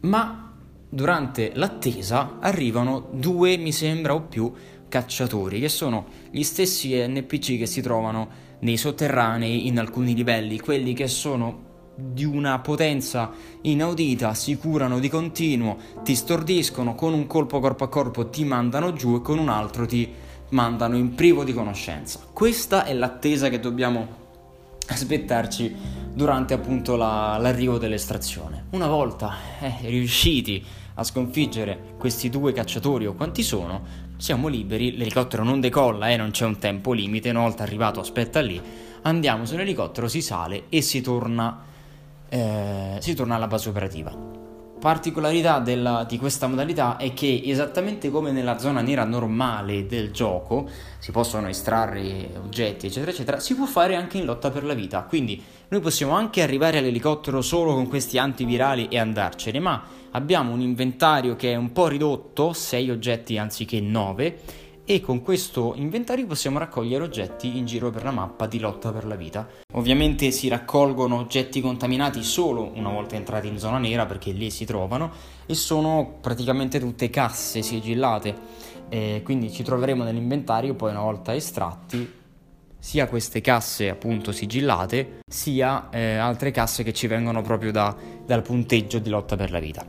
ma 0.00 0.52
durante 0.88 1.52
l'attesa 1.54 2.38
arrivano 2.40 3.08
due, 3.12 3.56
mi 3.56 3.72
sembra, 3.72 4.14
o 4.14 4.22
più 4.22 4.52
cacciatori, 4.88 5.60
che 5.60 5.68
sono 5.68 6.06
gli 6.30 6.42
stessi 6.42 6.94
NPC 6.94 7.58
che 7.58 7.66
si 7.66 7.80
trovano 7.80 8.42
nei 8.60 8.76
sotterranei 8.76 9.66
in 9.66 9.78
alcuni 9.78 10.14
livelli, 10.14 10.60
quelli 10.60 10.94
che 10.94 11.08
sono 11.08 11.63
di 11.94 12.24
una 12.24 12.58
potenza 12.58 13.30
inaudita, 13.62 14.34
si 14.34 14.56
curano 14.56 14.98
di 14.98 15.08
continuo, 15.08 15.76
ti 16.02 16.14
stordiscono, 16.14 16.94
con 16.94 17.12
un 17.12 17.26
colpo 17.26 17.60
corpo 17.60 17.84
a 17.84 17.88
corpo 17.88 18.28
ti 18.28 18.44
mandano 18.44 18.92
giù 18.92 19.16
e 19.16 19.20
con 19.22 19.38
un 19.38 19.48
altro 19.48 19.86
ti 19.86 20.10
mandano 20.50 20.96
in 20.96 21.14
privo 21.14 21.44
di 21.44 21.52
conoscenza. 21.52 22.20
Questa 22.32 22.84
è 22.84 22.94
l'attesa 22.94 23.48
che 23.48 23.60
dobbiamo 23.60 24.22
aspettarci 24.86 25.74
durante 26.12 26.54
appunto 26.54 26.96
la, 26.96 27.38
l'arrivo 27.38 27.78
dell'estrazione. 27.78 28.66
Una 28.70 28.86
volta 28.86 29.34
eh, 29.60 29.76
riusciti 29.82 30.62
a 30.96 31.02
sconfiggere 31.02 31.94
questi 31.98 32.28
due 32.28 32.52
cacciatori 32.52 33.06
o 33.06 33.14
quanti 33.14 33.42
sono, 33.42 33.82
siamo 34.16 34.46
liberi, 34.48 34.96
l'elicottero 34.96 35.42
non 35.42 35.60
decolla, 35.60 36.10
eh, 36.10 36.16
non 36.16 36.30
c'è 36.30 36.44
un 36.44 36.58
tempo 36.58 36.92
limite, 36.92 37.30
una 37.30 37.40
volta 37.40 37.62
arrivato 37.62 38.00
aspetta 38.00 38.40
lì, 38.40 38.60
andiamo 39.02 39.44
sull'elicottero, 39.44 40.06
si 40.06 40.22
sale 40.22 40.64
e 40.68 40.82
si 40.82 41.00
torna 41.00 41.72
eh, 42.34 42.96
si 42.98 43.14
torna 43.14 43.36
alla 43.36 43.46
base 43.46 43.68
operativa. 43.68 44.12
Particolarità 44.80 45.60
della, 45.60 46.04
di 46.06 46.18
questa 46.18 46.48
modalità 46.48 46.96
è 46.96 47.14
che 47.14 47.40
esattamente 47.44 48.10
come 48.10 48.32
nella 48.32 48.58
zona 48.58 48.82
nera 48.82 49.04
normale 49.04 49.86
del 49.86 50.10
gioco 50.10 50.68
si 50.98 51.10
possono 51.12 51.48
estrarre 51.48 52.30
oggetti 52.42 52.86
eccetera 52.86 53.12
eccetera, 53.12 53.38
si 53.38 53.54
può 53.54 53.64
fare 53.66 53.94
anche 53.94 54.18
in 54.18 54.24
lotta 54.26 54.50
per 54.50 54.64
la 54.64 54.74
vita, 54.74 55.02
quindi 55.04 55.42
noi 55.68 55.80
possiamo 55.80 56.12
anche 56.12 56.42
arrivare 56.42 56.78
all'elicottero 56.78 57.40
solo 57.40 57.72
con 57.72 57.88
questi 57.88 58.18
antivirali 58.18 58.88
e 58.88 58.98
andarcene, 58.98 59.58
ma 59.60 59.82
abbiamo 60.10 60.52
un 60.52 60.60
inventario 60.60 61.36
che 61.36 61.52
è 61.52 61.56
un 61.56 61.72
po' 61.72 61.86
ridotto, 61.86 62.52
6 62.52 62.90
oggetti 62.90 63.38
anziché 63.38 63.80
9 63.80 64.40
e 64.86 65.00
con 65.00 65.22
questo 65.22 65.72
inventario 65.76 66.26
possiamo 66.26 66.58
raccogliere 66.58 67.02
oggetti 67.02 67.56
in 67.56 67.64
giro 67.64 67.90
per 67.90 68.04
la 68.04 68.10
mappa 68.10 68.46
di 68.46 68.58
lotta 68.58 68.92
per 68.92 69.06
la 69.06 69.14
vita. 69.14 69.48
Ovviamente 69.72 70.30
si 70.30 70.48
raccolgono 70.48 71.16
oggetti 71.16 71.60
contaminati 71.60 72.22
solo 72.22 72.70
una 72.74 72.90
volta 72.90 73.14
entrati 73.14 73.48
in 73.48 73.58
zona 73.58 73.78
nera 73.78 74.04
perché 74.04 74.32
lì 74.32 74.50
si 74.50 74.64
trovano 74.66 75.10
e 75.46 75.54
sono 75.54 76.18
praticamente 76.20 76.78
tutte 76.78 77.08
casse 77.08 77.62
sigillate. 77.62 78.62
Eh, 78.90 79.22
quindi 79.24 79.50
ci 79.50 79.62
troveremo 79.62 80.04
nell'inventario 80.04 80.74
poi 80.74 80.90
una 80.90 81.00
volta 81.00 81.34
estratti 81.34 82.22
sia 82.78 83.08
queste 83.08 83.40
casse 83.40 83.88
appunto 83.88 84.30
sigillate 84.30 85.20
sia 85.26 85.88
eh, 85.88 86.16
altre 86.16 86.50
casse 86.50 86.82
che 86.82 86.92
ci 86.92 87.06
vengono 87.06 87.40
proprio 87.40 87.72
da, 87.72 87.96
dal 88.26 88.42
punteggio 88.42 88.98
di 88.98 89.08
lotta 89.08 89.36
per 89.36 89.50
la 89.50 89.58
vita. 89.58 89.86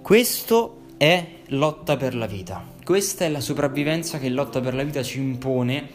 Questo 0.00 0.79
è 1.00 1.26
lotta 1.46 1.96
per 1.96 2.14
la 2.14 2.26
vita. 2.26 2.62
Questa 2.84 3.24
è 3.24 3.30
la 3.30 3.40
sopravvivenza 3.40 4.18
che 4.18 4.28
lotta 4.28 4.60
per 4.60 4.74
la 4.74 4.82
vita 4.82 5.02
ci 5.02 5.18
impone 5.18 5.88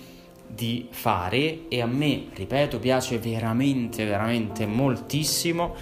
di 0.48 0.88
fare 0.90 1.68
e 1.68 1.80
a 1.80 1.86
me, 1.86 2.30
ripeto, 2.34 2.80
piace 2.80 3.20
veramente, 3.20 4.04
veramente 4.04 4.66
moltissimo. 4.66 5.76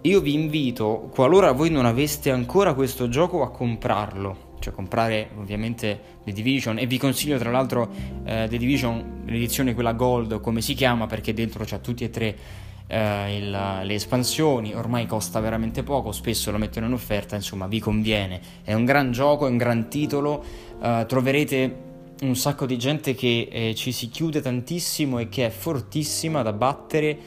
Io 0.00 0.20
vi 0.20 0.34
invito, 0.34 1.08
qualora 1.14 1.52
voi 1.52 1.70
non 1.70 1.86
aveste 1.86 2.32
ancora 2.32 2.74
questo 2.74 3.08
gioco, 3.08 3.44
a 3.44 3.52
comprarlo 3.52 4.42
cioè 4.58 4.72
comprare 4.72 5.28
ovviamente 5.36 6.00
The 6.24 6.32
Division 6.32 6.78
e 6.78 6.86
vi 6.86 6.98
consiglio 6.98 7.38
tra 7.38 7.52
l'altro 7.52 7.88
eh, 8.24 8.46
The 8.48 8.58
Division, 8.58 9.22
l'edizione 9.26 9.74
quella 9.74 9.92
Gold 9.92 10.40
come 10.40 10.60
si 10.60 10.74
chiama 10.74 11.06
perché 11.06 11.32
dentro 11.32 11.62
c'ha 11.64 11.78
tutti 11.78 12.02
e 12.02 12.10
tre 12.10 12.36
eh, 12.86 13.36
il, 13.36 13.50
le 13.50 13.94
espansioni, 13.94 14.74
ormai 14.74 15.06
costa 15.06 15.40
veramente 15.40 15.82
poco, 15.82 16.12
spesso 16.12 16.50
lo 16.50 16.58
mettono 16.58 16.86
in 16.86 16.92
offerta, 16.92 17.34
insomma 17.34 17.66
vi 17.66 17.80
conviene, 17.80 18.40
è 18.62 18.72
un 18.74 18.84
gran 18.84 19.12
gioco, 19.12 19.46
è 19.46 19.50
un 19.50 19.56
gran 19.56 19.88
titolo, 19.88 20.42
eh, 20.80 21.04
troverete 21.06 21.84
un 22.22 22.34
sacco 22.34 22.64
di 22.64 22.78
gente 22.78 23.14
che 23.14 23.48
eh, 23.50 23.74
ci 23.74 23.92
si 23.92 24.08
chiude 24.08 24.40
tantissimo 24.40 25.18
e 25.18 25.28
che 25.28 25.46
è 25.46 25.50
fortissima 25.50 26.42
da 26.42 26.52
battere 26.52 27.18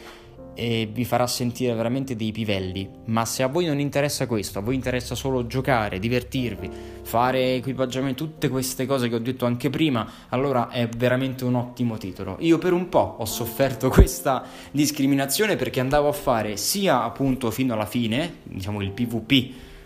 e 0.59 0.89
vi 0.91 1.05
farà 1.05 1.25
sentire 1.25 1.73
veramente 1.73 2.17
dei 2.17 2.33
pivelli. 2.33 2.89
Ma 3.05 3.23
se 3.23 3.43
a 3.43 3.47
voi 3.47 3.65
non 3.65 3.79
interessa 3.79 4.27
questo, 4.27 4.59
a 4.59 4.61
voi 4.61 4.75
interessa 4.75 5.15
solo 5.15 5.47
giocare, 5.47 5.99
divertirvi, 5.99 6.69
fare 7.01 7.55
equipaggiamento, 7.55 8.25
tutte 8.25 8.49
queste 8.49 8.85
cose 8.85 9.07
che 9.07 9.15
ho 9.15 9.19
detto 9.19 9.45
anche 9.45 9.69
prima, 9.69 10.05
allora 10.27 10.67
è 10.67 10.89
veramente 10.89 11.45
un 11.45 11.55
ottimo 11.55 11.97
titolo. 11.97 12.35
Io 12.41 12.57
per 12.57 12.73
un 12.73 12.89
po' 12.89 13.15
ho 13.19 13.25
sofferto 13.25 13.87
questa 13.89 14.43
discriminazione 14.71 15.55
perché 15.55 15.79
andavo 15.79 16.09
a 16.09 16.13
fare 16.13 16.57
sia 16.57 17.03
appunto 17.03 17.51
fino 17.51 17.73
alla 17.73 17.85
fine, 17.85 18.39
diciamo 18.43 18.81
il 18.81 18.91
PvP 18.91 19.29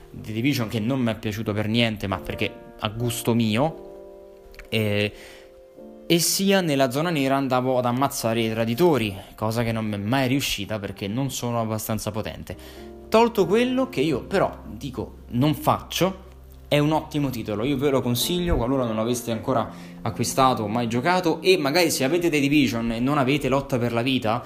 di 0.09 0.33
Division 0.33 0.67
che 0.69 0.79
non 0.79 1.01
mi 1.01 1.12
è 1.12 1.15
piaciuto 1.15 1.53
per 1.53 1.67
niente, 1.67 2.07
ma 2.07 2.17
perché 2.17 2.51
a 2.79 2.89
gusto 2.89 3.36
mio. 3.36 3.91
E 4.69 5.13
e 6.05 6.19
sia 6.19 6.59
nella 6.61 6.91
zona 6.91 7.09
nera 7.09 7.35
andavo 7.35 7.77
ad 7.77 7.85
ammazzare 7.85 8.41
i 8.41 8.49
traditori, 8.49 9.15
cosa 9.35 9.63
che 9.63 9.71
non 9.71 9.85
mi 9.85 9.95
è 9.95 9.97
mai 9.97 10.27
riuscita 10.27 10.77
perché 10.77 11.07
non 11.07 11.31
sono 11.31 11.61
abbastanza 11.61 12.11
potente. 12.11 12.55
Tolto 13.07 13.45
quello 13.45 13.89
che 13.89 14.01
io 14.01 14.23
però 14.23 14.63
dico 14.67 15.19
non 15.29 15.53
faccio, 15.55 16.31
è 16.67 16.79
un 16.79 16.91
ottimo 16.91 17.29
titolo, 17.29 17.63
io 17.63 17.77
ve 17.77 17.89
lo 17.89 18.01
consiglio 18.01 18.55
qualora 18.57 18.85
non 18.85 18.95
l'aveste 18.95 19.31
ancora 19.31 19.69
acquistato 20.01 20.63
o 20.63 20.67
mai 20.67 20.87
giocato 20.87 21.39
e 21.41 21.57
magari 21.57 21.91
se 21.91 22.03
avete 22.03 22.29
The 22.29 22.39
Division 22.39 22.91
e 22.91 22.99
non 22.99 23.17
avete 23.17 23.47
lotta 23.47 23.77
per 23.77 23.93
la 23.93 24.01
vita, 24.01 24.43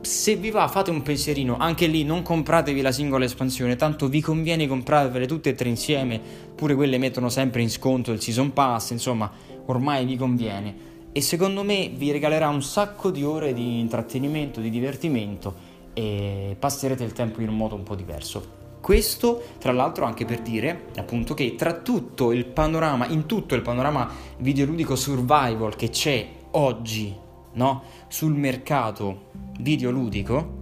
se 0.00 0.36
vi 0.36 0.50
va 0.50 0.68
fate 0.68 0.90
un 0.90 1.02
pensierino, 1.02 1.56
anche 1.58 1.86
lì 1.86 2.04
non 2.04 2.22
compratevi 2.22 2.80
la 2.80 2.92
singola 2.92 3.24
espansione, 3.24 3.76
tanto 3.76 4.08
vi 4.08 4.20
conviene 4.20 4.68
comprarvele 4.68 5.26
tutte 5.26 5.50
e 5.50 5.54
tre 5.54 5.68
insieme, 5.68 6.20
pure 6.54 6.74
quelle 6.74 6.98
mettono 6.98 7.28
sempre 7.28 7.62
in 7.62 7.70
sconto 7.70 8.12
il 8.12 8.20
Season 8.20 8.52
Pass, 8.52 8.90
insomma 8.90 9.30
ormai 9.66 10.04
vi 10.04 10.16
conviene 10.16 10.92
e 11.16 11.20
secondo 11.20 11.62
me 11.62 11.92
vi 11.94 12.10
regalerà 12.10 12.48
un 12.48 12.60
sacco 12.60 13.12
di 13.12 13.22
ore 13.22 13.54
di 13.54 13.78
intrattenimento, 13.78 14.60
di 14.60 14.68
divertimento 14.68 15.54
e 15.94 16.56
passerete 16.58 17.04
il 17.04 17.12
tempo 17.12 17.40
in 17.40 17.50
un 17.50 17.56
modo 17.56 17.76
un 17.76 17.84
po' 17.84 17.94
diverso. 17.94 18.62
Questo, 18.80 19.40
tra 19.60 19.70
l'altro, 19.70 20.06
anche 20.06 20.24
per 20.24 20.40
dire 20.40 20.86
appunto 20.96 21.34
che 21.34 21.54
tra 21.54 21.74
tutto 21.74 22.32
il 22.32 22.46
panorama, 22.46 23.06
in 23.06 23.26
tutto 23.26 23.54
il 23.54 23.62
panorama 23.62 24.10
videoludico 24.38 24.96
survival 24.96 25.76
che 25.76 25.90
c'è 25.90 26.28
oggi, 26.50 27.14
no? 27.52 27.82
Sul 28.08 28.34
mercato 28.34 29.30
videoludico, 29.60 30.52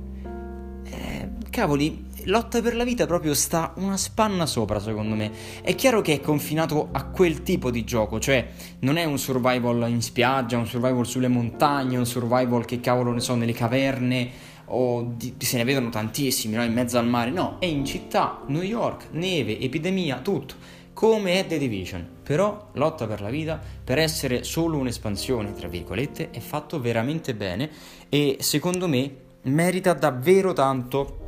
eh, 0.85 1.31
cavoli, 1.49 2.11
lotta 2.27 2.61
per 2.61 2.75
la 2.75 2.85
vita 2.85 3.07
proprio 3.07 3.35
sta 3.35 3.73
una 3.77 3.97
spanna 3.97 4.47
sopra, 4.47 4.79
secondo 4.81 5.15
me. 5.15 5.31
È 5.63 5.75
chiaro 5.75 6.01
che 6.01 6.15
è 6.15 6.21
confinato 6.21 6.89
a 6.93 7.05
quel 7.05 7.43
tipo 7.43 7.71
di 7.71 7.85
gioco, 7.85 8.19
cioè 8.19 8.49
non 8.81 8.97
è 8.97 9.05
un 9.05 9.19
survival 9.19 9.89
in 9.89 10.03
spiaggia, 10.03 10.59
un 10.59 10.67
survival 10.67 11.07
sulle 11.07 11.29
montagne, 11.29 11.97
un 11.97 12.07
survival 12.07 12.65
che 12.65 12.81
cavolo 12.81 13.13
ne 13.13 13.21
so, 13.21 13.35
nelle 13.35 13.53
caverne 13.53 14.31
o 14.67 15.13
di, 15.17 15.35
se 15.39 15.57
ne 15.57 15.65
vedono 15.65 15.89
tantissimi, 15.89 16.55
no? 16.55 16.65
in 16.65 16.73
mezzo 16.73 16.99
al 16.99 17.07
mare. 17.07 17.31
No, 17.31 17.57
è 17.59 17.67
in 17.67 17.85
città, 17.85 18.43
New 18.47 18.63
York, 18.63 19.09
neve, 19.13 19.59
epidemia, 19.59 20.21
tutto. 20.21 20.55
Come 20.93 21.41
è 21.41 21.47
The 21.47 21.59
Division, 21.59 22.07
però 22.23 22.69
lotta 22.75 23.07
per 23.07 23.21
la 23.23 23.31
vita, 23.31 23.61
per 23.83 23.99
essere 23.99 24.45
solo 24.45 24.79
un'espansione, 24.79 25.53
tra 25.55 25.67
virgolette, 25.67 26.31
è 26.31 26.39
fatto 26.39 26.81
veramente 26.81 27.35
bene 27.35 27.71
e 28.09 28.37
secondo 28.41 28.87
me 28.87 29.17
merita 29.45 29.95
davvero 29.95 30.53
tanto 30.53 31.22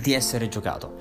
di 0.00 0.12
essere 0.12 0.48
giocato. 0.48 0.96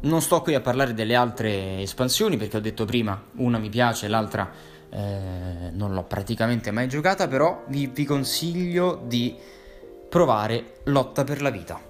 Non 0.00 0.22
sto 0.22 0.42
qui 0.42 0.54
a 0.54 0.60
parlare 0.60 0.94
delle 0.94 1.14
altre 1.14 1.80
espansioni 1.80 2.36
perché 2.36 2.56
ho 2.56 2.60
detto 2.60 2.84
prima 2.84 3.20
una 3.36 3.58
mi 3.58 3.68
piace, 3.68 4.06
l'altra 4.06 4.50
eh, 4.90 5.70
non 5.72 5.92
l'ho 5.92 6.04
praticamente 6.04 6.70
mai 6.70 6.88
giocata, 6.88 7.26
però 7.26 7.64
vi, 7.68 7.88
vi 7.88 8.04
consiglio 8.04 9.02
di 9.04 9.36
provare 10.08 10.80
Lotta 10.84 11.24
per 11.24 11.42
la 11.42 11.50
vita. 11.50 11.87